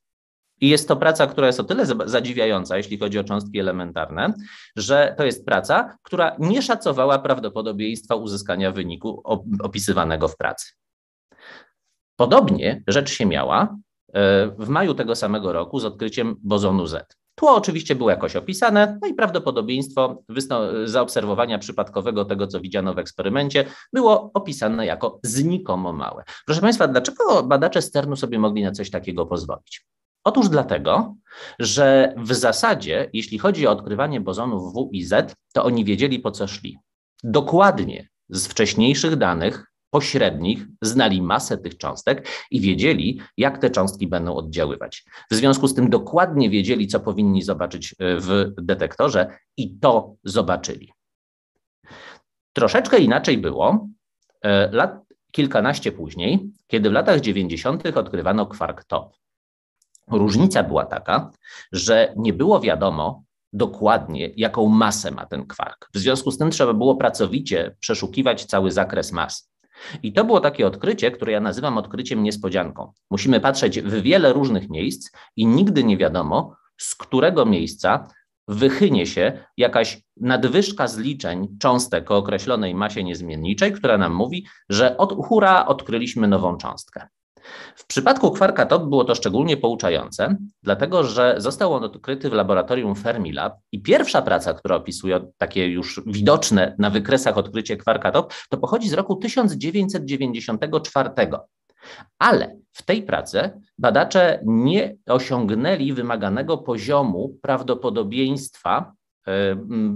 I 0.59 0.69
jest 0.69 0.87
to 0.87 0.95
praca, 0.95 1.27
która 1.27 1.47
jest 1.47 1.59
o 1.59 1.63
tyle 1.63 1.85
zadziwiająca, 2.05 2.77
jeśli 2.77 2.97
chodzi 2.97 3.19
o 3.19 3.23
cząstki 3.23 3.59
elementarne, 3.59 4.33
że 4.75 5.15
to 5.17 5.25
jest 5.25 5.45
praca, 5.45 5.97
która 6.03 6.35
nie 6.39 6.61
szacowała 6.61 7.19
prawdopodobieństwa 7.19 8.15
uzyskania 8.15 8.71
wyniku 8.71 9.21
opisywanego 9.63 10.27
w 10.27 10.37
pracy. 10.37 10.71
Podobnie 12.15 12.83
rzecz 12.87 13.09
się 13.09 13.25
miała 13.25 13.63
y, 14.09 14.11
w 14.57 14.69
maju 14.69 14.93
tego 14.93 15.15
samego 15.15 15.53
roku 15.53 15.79
z 15.79 15.85
odkryciem 15.85 16.35
bozonu 16.43 16.87
Z. 16.87 17.20
Tło 17.35 17.55
oczywiście 17.55 17.95
było 17.95 18.09
jakoś 18.09 18.35
opisane, 18.35 18.99
no 19.01 19.07
i 19.07 19.13
prawdopodobieństwo 19.13 20.23
zaobserwowania 20.85 21.57
przypadkowego 21.57 22.25
tego, 22.25 22.47
co 22.47 22.59
widziano 22.59 22.93
w 22.93 22.99
eksperymencie, 22.99 23.65
było 23.93 24.31
opisane 24.33 24.85
jako 24.85 25.19
znikomo 25.23 25.93
małe. 25.93 26.23
Proszę 26.45 26.61
Państwa, 26.61 26.87
dlaczego 26.87 27.43
badacze 27.43 27.81
Sternu 27.81 28.15
sobie 28.15 28.39
mogli 28.39 28.63
na 28.63 28.71
coś 28.71 28.89
takiego 28.89 29.25
pozwolić? 29.25 29.85
Otóż 30.23 30.49
dlatego, 30.49 31.15
że 31.59 32.13
w 32.17 32.33
zasadzie, 32.33 33.09
jeśli 33.13 33.39
chodzi 33.39 33.67
o 33.67 33.71
odkrywanie 33.71 34.21
bozonów 34.21 34.73
W 34.73 34.89
i 34.91 35.03
Z, 35.03 35.35
to 35.53 35.63
oni 35.63 35.85
wiedzieli 35.85 36.19
po 36.19 36.31
co 36.31 36.47
szli. 36.47 36.77
Dokładnie 37.23 38.09
z 38.29 38.47
wcześniejszych 38.47 39.15
danych 39.15 39.70
pośrednich 39.91 40.65
znali 40.81 41.21
masę 41.21 41.57
tych 41.57 41.77
cząstek 41.77 42.27
i 42.51 42.61
wiedzieli, 42.61 43.21
jak 43.37 43.57
te 43.57 43.69
cząstki 43.69 44.07
będą 44.07 44.35
oddziaływać. 44.35 45.03
W 45.31 45.35
związku 45.35 45.67
z 45.67 45.75
tym 45.75 45.89
dokładnie 45.89 46.49
wiedzieli, 46.49 46.87
co 46.87 46.99
powinni 46.99 47.41
zobaczyć 47.41 47.93
e, 47.93 47.95
w 48.17 48.51
detektorze 48.57 49.37
i 49.57 49.77
to 49.79 50.15
zobaczyli. 50.23 50.93
Troszeczkę 52.53 52.99
inaczej 52.99 53.37
było 53.37 53.87
e, 54.41 54.71
lat 54.71 55.01
kilkanaście 55.31 55.91
później, 55.91 56.51
kiedy 56.67 56.89
w 56.89 56.93
latach 56.93 57.19
90. 57.19 57.97
odkrywano 57.97 58.45
kwark 58.45 58.83
top. 58.83 59.13
Różnica 60.11 60.63
była 60.63 60.85
taka, 60.85 61.31
że 61.71 62.13
nie 62.17 62.33
było 62.33 62.59
wiadomo 62.59 63.23
dokładnie, 63.53 64.31
jaką 64.35 64.67
masę 64.67 65.11
ma 65.11 65.25
ten 65.25 65.47
kwark. 65.47 65.89
W 65.93 65.97
związku 65.97 66.31
z 66.31 66.37
tym 66.37 66.51
trzeba 66.51 66.73
było 66.73 66.95
pracowicie 66.95 67.75
przeszukiwać 67.79 68.45
cały 68.45 68.71
zakres 68.71 69.11
mas. 69.11 69.50
I 70.03 70.13
to 70.13 70.25
było 70.25 70.39
takie 70.39 70.67
odkrycie, 70.67 71.11
które 71.11 71.31
ja 71.31 71.39
nazywam 71.39 71.77
odkryciem 71.77 72.23
niespodzianką. 72.23 72.91
Musimy 73.11 73.39
patrzeć 73.39 73.81
w 73.81 74.01
wiele 74.01 74.33
różnych 74.33 74.69
miejsc 74.69 75.11
i 75.35 75.47
nigdy 75.47 75.83
nie 75.83 75.97
wiadomo, 75.97 76.55
z 76.77 76.95
którego 76.95 77.45
miejsca 77.45 78.07
wychynie 78.47 79.05
się 79.05 79.45
jakaś 79.57 80.01
nadwyżka 80.17 80.87
zliczeń 80.87 81.57
cząstek 81.59 82.11
o 82.11 82.17
określonej 82.17 82.75
masie 82.75 83.03
niezmienniczej, 83.03 83.73
która 83.73 83.97
nam 83.97 84.13
mówi, 84.13 84.45
że 84.69 84.97
od 84.97 85.25
hura 85.25 85.65
odkryliśmy 85.65 86.27
nową 86.27 86.57
cząstkę. 86.57 87.07
W 87.75 87.85
przypadku 87.87 88.31
kwarka 88.31 88.65
top 88.65 88.83
było 88.83 89.03
to 89.03 89.15
szczególnie 89.15 89.57
pouczające, 89.57 90.35
dlatego 90.63 91.03
że 91.03 91.35
został 91.37 91.73
on 91.73 91.83
odkryty 91.83 92.29
w 92.29 92.33
laboratorium 92.33 92.95
Fermilab 92.95 93.53
i 93.71 93.81
pierwsza 93.81 94.21
praca, 94.21 94.53
która 94.53 94.75
opisuje 94.75 95.31
takie 95.37 95.67
już 95.67 96.01
widoczne 96.05 96.75
na 96.79 96.89
wykresach 96.89 97.37
odkrycie 97.37 97.77
kwarka 97.77 98.11
top, 98.11 98.33
to 98.49 98.57
pochodzi 98.57 98.89
z 98.89 98.93
roku 98.93 99.15
1994. 99.15 101.09
Ale 102.19 102.55
w 102.71 102.81
tej 102.81 103.03
pracy 103.03 103.51
badacze 103.77 104.39
nie 104.45 104.95
osiągnęli 105.07 105.93
wymaganego 105.93 106.57
poziomu 106.57 107.37
prawdopodobieństwa 107.41 108.93
e, 109.27 109.31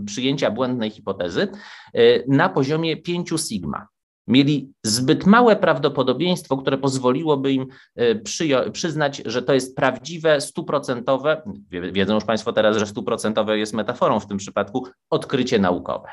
przyjęcia 0.05 0.51
błędnej 0.51 0.89
hipotezy 0.89 1.47
e, 1.93 1.99
na 2.27 2.49
poziomie 2.49 2.97
5 2.97 3.29
sigma 3.38 3.88
mieli 4.27 4.73
zbyt 4.83 5.25
małe 5.25 5.55
prawdopodobieństwo, 5.55 6.57
które 6.57 6.77
pozwoliłoby 6.77 7.53
im 7.53 7.67
e, 7.95 8.15
przyznać, 8.71 9.21
że 9.25 9.41
to 9.41 9.53
jest 9.53 9.75
prawdziwe, 9.75 10.41
stuprocentowe, 10.41 11.41
wiedzą 11.91 12.15
już 12.15 12.25
Państwo 12.25 12.53
teraz, 12.53 12.77
że 12.77 12.88
stuprocentowe 12.88 13.57
jest 13.57 13.73
metaforą 13.73 14.19
w 14.19 14.27
tym 14.27 14.38
przypadku, 14.38 14.88
odkrycie 15.09 15.59
naukowe. 15.59 16.09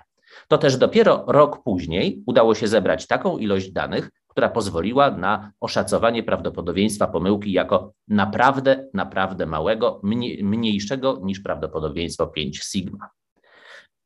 To 0.48 0.58
też 0.58 0.76
dopiero 0.76 1.24
rok 1.26 1.62
później 1.62 2.22
udało 2.26 2.54
się 2.54 2.68
zebrać 2.68 3.06
taką 3.06 3.38
ilość 3.38 3.72
danych, 3.72 4.10
która 4.28 4.48
pozwoliła 4.48 5.10
na 5.10 5.52
oszacowanie 5.60 6.22
prawdopodobieństwa 6.22 7.06
pomyłki 7.06 7.52
jako 7.52 7.92
naprawdę, 8.08 8.88
naprawdę 8.94 9.46
małego, 9.46 10.00
mniejszego 10.42 11.20
niż 11.22 11.40
prawdopodobieństwo 11.40 12.26
5 12.26 12.58
sigma. 12.58 13.10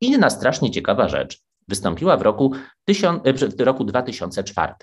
Inna 0.00 0.30
strasznie 0.30 0.70
ciekawa 0.70 1.08
rzecz 1.08 1.45
wystąpiła 1.68 2.16
w 2.16 2.22
roku, 2.22 2.54
e, 3.24 3.32
w 3.32 3.60
roku 3.60 3.84
2004. 3.84 4.74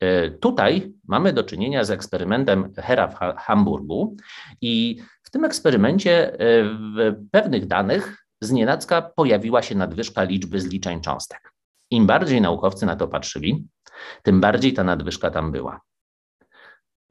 E, 0.00 0.30
tutaj 0.30 0.92
mamy 1.08 1.32
do 1.32 1.44
czynienia 1.44 1.84
z 1.84 1.90
eksperymentem 1.90 2.72
Hera 2.76 3.08
w 3.08 3.14
Hamburgu 3.36 4.16
i 4.60 5.02
w 5.22 5.30
tym 5.30 5.44
eksperymencie 5.44 6.32
e, 6.32 6.36
w 6.64 7.14
pewnych 7.30 7.66
danych 7.66 8.26
znienacka 8.40 9.02
pojawiła 9.02 9.62
się 9.62 9.74
nadwyżka 9.74 10.22
liczby 10.22 10.60
zliczeń 10.60 11.00
cząstek. 11.00 11.52
Im 11.90 12.06
bardziej 12.06 12.40
naukowcy 12.40 12.86
na 12.86 12.96
to 12.96 13.08
patrzyli, 13.08 13.66
tym 14.22 14.40
bardziej 14.40 14.72
ta 14.72 14.84
nadwyżka 14.84 15.30
tam 15.30 15.52
była. 15.52 15.80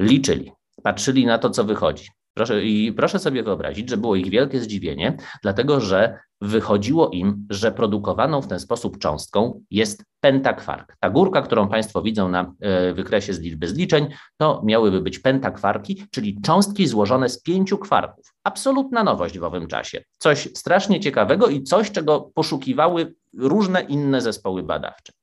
Liczyli, 0.01 0.51
patrzyli 0.83 1.25
na 1.25 1.37
to, 1.37 1.49
co 1.49 1.63
wychodzi. 1.63 2.09
Proszę, 2.37 2.65
I 2.65 2.93
proszę 2.93 3.19
sobie 3.19 3.43
wyobrazić, 3.43 3.89
że 3.89 3.97
było 3.97 4.15
ich 4.15 4.29
wielkie 4.29 4.59
zdziwienie, 4.59 5.17
dlatego 5.43 5.79
że 5.79 6.19
wychodziło 6.41 7.09
im, 7.09 7.47
że 7.49 7.71
produkowaną 7.71 8.41
w 8.41 8.47
ten 8.47 8.59
sposób 8.59 8.97
cząstką 8.97 9.61
jest 9.71 10.03
pentakwark. 10.19 10.95
Ta 10.99 11.09
górka, 11.09 11.41
którą 11.41 11.67
Państwo 11.67 12.01
widzą 12.01 12.29
na 12.29 12.53
e, 12.59 12.93
wykresie 12.93 13.33
z 13.33 13.39
liczby 13.39 13.67
zliczeń, 13.67 14.07
to 14.37 14.61
miałyby 14.65 15.01
być 15.01 15.19
pentakwarki, 15.19 16.03
czyli 16.11 16.41
cząstki 16.41 16.87
złożone 16.87 17.29
z 17.29 17.41
pięciu 17.41 17.77
kwarków. 17.77 18.33
Absolutna 18.43 19.03
nowość 19.03 19.39
w 19.39 19.43
owym 19.43 19.67
czasie. 19.67 20.03
Coś 20.17 20.49
strasznie 20.55 20.99
ciekawego 20.99 21.47
i 21.47 21.63
coś, 21.63 21.91
czego 21.91 22.31
poszukiwały 22.33 23.15
różne 23.37 23.81
inne 23.81 24.21
zespoły 24.21 24.63
badawcze. 24.63 25.13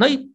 No 0.00 0.08
i 0.08 0.34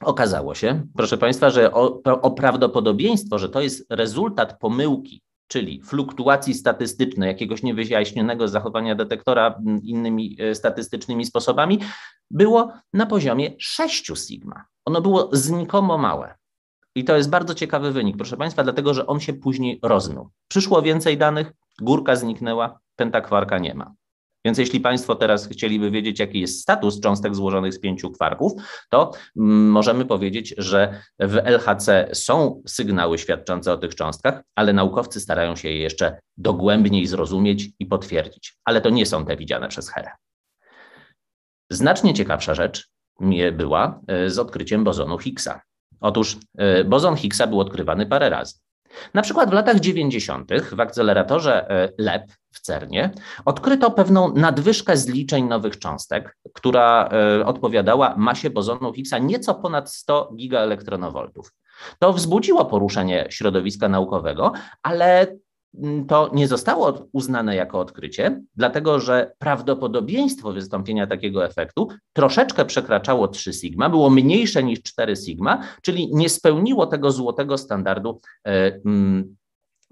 Okazało 0.00 0.54
się, 0.54 0.86
proszę 0.96 1.18
Państwa, 1.18 1.50
że 1.50 1.72
o, 1.72 2.02
o, 2.02 2.30
prawdopodobieństwo, 2.30 3.38
że 3.38 3.48
to 3.48 3.60
jest 3.60 3.86
rezultat 3.90 4.58
pomyłki 4.58 5.22
czyli 5.50 5.82
fluktuacji 5.82 6.54
statystycznej, 6.54 7.28
jakiegoś 7.28 7.62
niewyjaśnionego 7.62 8.48
zachowania 8.48 8.94
detektora 8.94 9.58
innymi 9.82 10.36
e, 10.40 10.54
statystycznymi 10.54 11.24
sposobami, 11.24 11.78
było 12.30 12.72
na 12.92 13.06
poziomie 13.06 13.50
6 13.58 14.12
sigma. 14.26 14.64
Ono 14.84 15.00
było 15.00 15.28
znikomo 15.32 15.98
małe. 15.98 16.34
I 16.94 17.04
to 17.04 17.16
jest 17.16 17.30
bardzo 17.30 17.54
ciekawy 17.54 17.92
wynik, 17.92 18.16
proszę 18.16 18.36
Państwa, 18.36 18.64
dlatego 18.64 18.94
że 18.94 19.06
on 19.06 19.20
się 19.20 19.32
później 19.32 19.80
rozmył. 19.82 20.30
Przyszło 20.48 20.82
więcej 20.82 21.18
danych, 21.18 21.52
górka 21.80 22.16
zniknęła, 22.16 22.80
pentakwarka 22.96 23.58
nie 23.58 23.74
ma. 23.74 23.94
Więc 24.44 24.58
jeśli 24.58 24.80
Państwo 24.80 25.14
teraz 25.14 25.48
chcieliby 25.48 25.90
wiedzieć, 25.90 26.18
jaki 26.18 26.40
jest 26.40 26.60
status 26.60 27.00
cząstek 27.00 27.34
złożonych 27.34 27.74
z 27.74 27.80
pięciu 27.80 28.10
kwarków, 28.10 28.52
to 28.88 29.10
mm, 29.36 29.70
możemy 29.70 30.04
powiedzieć, 30.04 30.54
że 30.58 31.02
w 31.18 31.36
LHC 31.36 32.08
są 32.12 32.62
sygnały 32.66 33.18
świadczące 33.18 33.72
o 33.72 33.76
tych 33.76 33.94
cząstkach, 33.94 34.42
ale 34.54 34.72
naukowcy 34.72 35.20
starają 35.20 35.56
się 35.56 35.68
je 35.68 35.78
jeszcze 35.78 36.20
dogłębniej 36.36 37.06
zrozumieć 37.06 37.68
i 37.78 37.86
potwierdzić. 37.86 38.56
Ale 38.64 38.80
to 38.80 38.90
nie 38.90 39.06
są 39.06 39.24
te 39.24 39.36
widziane 39.36 39.68
przez 39.68 39.90
Herę. 39.90 40.10
Znacznie 41.70 42.14
ciekawsza 42.14 42.54
rzecz 42.54 42.88
była 43.52 44.00
e, 44.06 44.30
z 44.30 44.38
odkryciem 44.38 44.84
bozonu 44.84 45.18
Higgsa. 45.18 45.60
Otóż 46.00 46.36
e, 46.58 46.84
bozon 46.84 47.16
Higgsa 47.16 47.46
był 47.46 47.60
odkrywany 47.60 48.06
parę 48.06 48.30
razy. 48.30 48.54
Na 49.14 49.22
przykład 49.22 49.50
w 49.50 49.52
latach 49.52 49.80
90. 49.80 50.50
w 50.72 50.80
akceleratorze 50.80 51.70
e, 51.70 51.92
LEP 51.98 52.22
w 52.52 52.60
CERNie 52.60 53.10
odkryto 53.44 53.90
pewną 53.90 54.32
nadwyżkę 54.34 54.96
zliczeń 54.96 55.44
nowych 55.44 55.78
cząstek, 55.78 56.36
która 56.52 57.08
e, 57.12 57.46
odpowiadała 57.46 58.14
masie 58.16 58.50
bozonu 58.50 58.92
Higgsa 58.92 59.18
nieco 59.18 59.54
ponad 59.54 59.92
100 59.92 60.32
gigaelektronowoltów. 60.36 61.52
To 61.98 62.12
wzbudziło 62.12 62.64
poruszenie 62.64 63.26
środowiska 63.30 63.88
naukowego, 63.88 64.52
ale 64.82 65.26
to 66.08 66.30
nie 66.34 66.48
zostało 66.48 67.06
uznane 67.12 67.56
jako 67.56 67.80
odkrycie, 67.80 68.42
dlatego 68.56 69.00
że 69.00 69.32
prawdopodobieństwo 69.38 70.52
wystąpienia 70.52 71.06
takiego 71.06 71.44
efektu 71.44 71.88
troszeczkę 72.12 72.64
przekraczało 72.64 73.28
3 73.28 73.52
sigma, 73.52 73.90
było 73.90 74.10
mniejsze 74.10 74.62
niż 74.62 74.82
4 74.82 75.16
sigma, 75.16 75.62
czyli 75.82 76.10
nie 76.14 76.28
spełniło 76.28 76.86
tego 76.86 77.10
złotego 77.12 77.58
standardu 77.58 78.20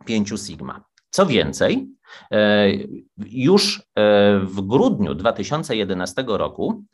5 0.05 0.29
mm, 0.33 0.39
sigma. 0.47 0.85
Co 1.11 1.27
więcej, 1.27 1.89
e, 2.33 2.69
już 3.19 3.79
e, 3.79 3.83
w 4.39 4.61
grudniu 4.61 5.15
2011 5.15 6.25
roku 6.27 6.85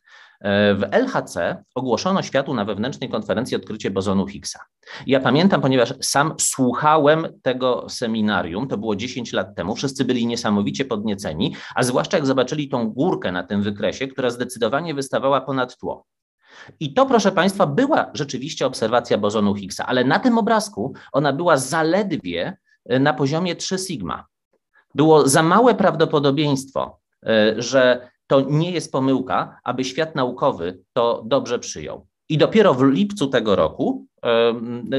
w 0.75 0.83
LHC 0.91 1.65
ogłoszono 1.75 2.23
światu 2.23 2.55
na 2.55 2.65
wewnętrznej 2.65 3.11
konferencji 3.11 3.57
odkrycie 3.57 3.91
bozonu 3.91 4.27
Higgsa. 4.27 4.61
Ja 5.07 5.21
pamiętam, 5.21 5.61
ponieważ 5.61 5.95
sam 6.01 6.35
słuchałem 6.39 7.27
tego 7.43 7.89
seminarium, 7.89 8.69
to 8.69 8.79
było 8.79 8.97
10 8.97 9.33
lat 9.33 9.57
temu, 9.57 9.75
wszyscy 9.75 10.05
byli 10.05 10.27
niesamowicie 10.27 10.85
podnieceni, 10.85 11.57
a 11.75 11.83
zwłaszcza 11.83 12.17
jak 12.17 12.27
zobaczyli 12.27 12.69
tą 12.69 12.91
górkę 12.91 13.33
na 13.33 13.43
tym 13.43 13.63
wykresie, 13.63 14.09
która 14.09 14.31
zdecydowanie 14.31 14.95
wystawała 14.95 15.41
ponad 15.41 15.79
tło. 15.79 16.07
I 16.81 16.95
to, 16.95 17.07
proszę 17.07 17.33
Państwa, 17.33 17.67
była 17.67 18.11
rzeczywiście 18.15 18.67
obserwacja 18.67 19.19
bozonu 19.19 19.55
Higgsa, 19.55 19.87
ale 19.87 20.05
na 20.05 20.19
tym 20.19 20.39
obrazku 20.39 20.95
ona 21.13 21.33
była 21.33 21.57
zaledwie 21.57 22.57
na 22.87 23.15
poziomie 23.15 23.57
3 23.57 23.79
sigma. 23.79 24.27
Było 24.95 25.29
za 25.29 25.43
małe 25.43 25.75
prawdopodobieństwo, 25.75 27.01
e, 27.27 27.55
że 27.63 28.14
to 28.27 28.41
nie 28.41 28.71
jest 28.71 28.93
pomyłka, 28.93 29.59
aby 29.65 29.85
świat 29.85 30.15
naukowy 30.15 30.79
to 30.93 31.23
dobrze 31.27 31.59
przyjął. 31.59 32.07
I 32.29 32.39
dopiero 32.39 32.75
w 32.75 32.83
lipcu 32.83 33.27
tego 33.27 33.57
roku, 33.57 34.07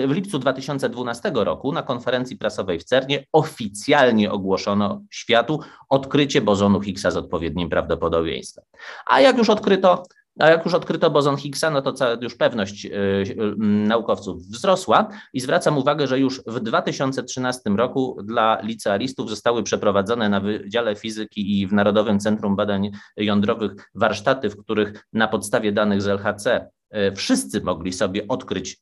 w 0.08 0.12
lipcu 0.12 0.40
2012 0.40 1.32
roku, 1.36 1.72
na 1.72 1.84
konferencji 1.84 2.38
prasowej 2.38 2.80
w 2.80 2.84
CERNie 2.84 3.26
oficjalnie 3.32 4.32
ogłoszono 4.32 5.02
światu 5.10 5.60
odkrycie 5.90 6.42
bozonu 6.42 6.82
Higgsa 6.82 7.12
z 7.12 7.18
odpowiednim 7.18 7.70
prawdopodobieństwem. 7.70 8.66
A 9.08 9.22
jak 9.22 9.38
już 9.38 9.50
odkryto 9.50 10.04
a 10.40 10.50
jak 10.50 10.66
już 10.66 10.74
odkryto 10.74 11.10
bozon 11.10 11.38
Higgsa, 11.38 11.70
no 11.72 11.82
to 11.82 11.94
cała 11.94 12.18
już 12.22 12.36
pewność 12.36 12.86
y, 12.86 12.90
y, 12.90 13.36
naukowców 13.58 14.42
wzrosła 14.42 15.10
i 15.34 15.40
zwracam 15.40 15.78
uwagę, 15.78 16.08
że 16.08 16.20
już 16.20 16.42
w 16.48 16.60
2013 16.60 17.70
roku 17.70 18.18
dla 18.24 18.62
licealistów 18.64 19.30
zostały 19.30 19.64
przeprowadzone 19.64 20.30
na 20.30 20.40
Wydziale 20.40 20.96
Fizyki 20.96 21.62
i 21.62 21.68
w 21.68 21.74
Narodowym 21.74 22.20
Centrum 22.20 22.56
Badań 22.56 22.92
Jądrowych 23.18 23.72
warsztaty, 23.96 24.50
w 24.50 24.58
których 24.58 25.06
na 25.14 25.28
podstawie 25.28 25.72
danych 25.72 26.02
z 26.02 26.08
LHC 26.08 26.70
y, 26.96 27.12
wszyscy 27.16 27.62
mogli 27.62 27.94
sobie 27.94 28.28
odkryć 28.28 28.78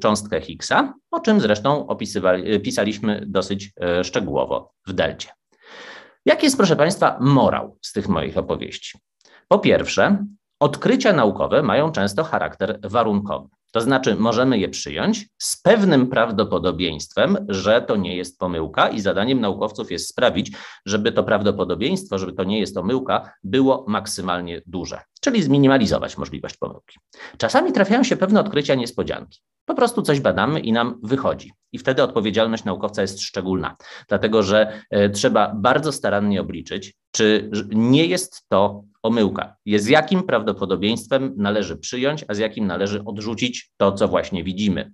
cząstkę 0.00 0.40
Higgsa, 0.40 0.94
o 1.10 1.20
czym 1.20 1.40
zresztą 1.40 1.86
opisywali, 1.86 2.60
pisaliśmy 2.60 3.24
dosyć 3.26 3.72
szczegółowo 4.02 4.72
w 4.86 4.92
Delcie. 4.92 5.28
Jaki 6.24 6.46
jest, 6.46 6.56
proszę 6.56 6.76
Państwa, 6.76 7.18
morał 7.20 7.78
z 7.82 7.92
tych 7.92 8.08
moich 8.08 8.38
opowieści? 8.38 8.98
Po 9.48 9.58
pierwsze, 9.58 10.24
Odkrycia 10.60 11.12
naukowe 11.12 11.62
mają 11.62 11.92
często 11.92 12.24
charakter 12.24 12.78
warunkowy. 12.82 13.48
To 13.72 13.80
znaczy, 13.80 14.14
możemy 14.14 14.58
je 14.58 14.68
przyjąć 14.68 15.28
z 15.38 15.62
pewnym 15.62 16.06
prawdopodobieństwem, 16.06 17.36
że 17.48 17.82
to 17.82 17.96
nie 17.96 18.16
jest 18.16 18.38
pomyłka, 18.38 18.88
i 18.88 19.00
zadaniem 19.00 19.40
naukowców 19.40 19.90
jest 19.90 20.08
sprawić, 20.08 20.52
żeby 20.86 21.12
to 21.12 21.24
prawdopodobieństwo, 21.24 22.18
żeby 22.18 22.32
to 22.32 22.44
nie 22.44 22.60
jest 22.60 22.74
pomyłka, 22.74 23.32
było 23.44 23.84
maksymalnie 23.88 24.62
duże, 24.66 25.00
czyli 25.20 25.42
zminimalizować 25.42 26.18
możliwość 26.18 26.56
pomyłki. 26.56 26.98
Czasami 27.36 27.72
trafiają 27.72 28.04
się 28.04 28.16
pewne 28.16 28.40
odkrycia 28.40 28.74
niespodzianki. 28.74 29.40
Po 29.64 29.74
prostu 29.74 30.02
coś 30.02 30.20
badamy 30.20 30.60
i 30.60 30.72
nam 30.72 31.00
wychodzi. 31.02 31.52
I 31.72 31.78
wtedy 31.78 32.02
odpowiedzialność 32.02 32.64
naukowca 32.64 33.02
jest 33.02 33.20
szczególna, 33.20 33.76
dlatego 34.08 34.42
że 34.42 34.82
e, 34.90 35.10
trzeba 35.10 35.52
bardzo 35.54 35.92
starannie 35.92 36.40
obliczyć, 36.40 36.94
czy 37.10 37.50
nie 37.70 38.06
jest 38.06 38.44
to 38.48 38.84
pomyłka. 39.00 39.56
Jest 39.66 39.84
z 39.84 39.88
jakim 39.88 40.22
prawdopodobieństwem 40.22 41.34
należy 41.36 41.76
przyjąć, 41.76 42.24
a 42.28 42.34
z 42.34 42.38
jakim 42.38 42.66
należy 42.66 43.04
odrzucić 43.04 43.72
to, 43.76 43.92
co 43.92 44.08
właśnie 44.08 44.44
widzimy. 44.44 44.92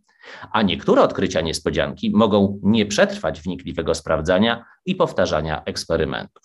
A 0.52 0.62
niektóre 0.62 1.02
odkrycia 1.02 1.40
niespodzianki 1.40 2.10
mogą 2.14 2.60
nie 2.62 2.86
przetrwać 2.86 3.40
wnikliwego 3.40 3.94
sprawdzania 3.94 4.64
i 4.86 4.94
powtarzania 4.94 5.62
eksperymentów. 5.64 6.42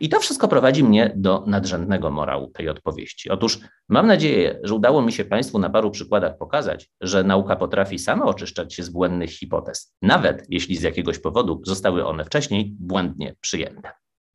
I 0.00 0.08
to 0.08 0.20
wszystko 0.20 0.48
prowadzi 0.48 0.84
mnie 0.84 1.12
do 1.16 1.44
nadrzędnego 1.46 2.10
morału 2.10 2.50
tej 2.50 2.68
odpowiedzi. 2.68 3.30
Otóż 3.30 3.58
mam 3.88 4.06
nadzieję, 4.06 4.60
że 4.62 4.74
udało 4.74 5.02
mi 5.02 5.12
się 5.12 5.24
Państwu 5.24 5.58
na 5.58 5.70
paru 5.70 5.90
przykładach 5.90 6.38
pokazać, 6.38 6.90
że 7.00 7.24
nauka 7.24 7.56
potrafi 7.56 7.98
sama 7.98 8.24
oczyszczać 8.24 8.74
się 8.74 8.82
z 8.82 8.88
błędnych 8.90 9.30
hipotez, 9.30 9.94
nawet 10.02 10.46
jeśli 10.48 10.76
z 10.76 10.82
jakiegoś 10.82 11.18
powodu 11.18 11.62
zostały 11.64 12.06
one 12.06 12.24
wcześniej 12.24 12.76
błędnie 12.80 13.34
przyjęte. 13.40 13.90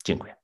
Dziękuję. 0.05 0.42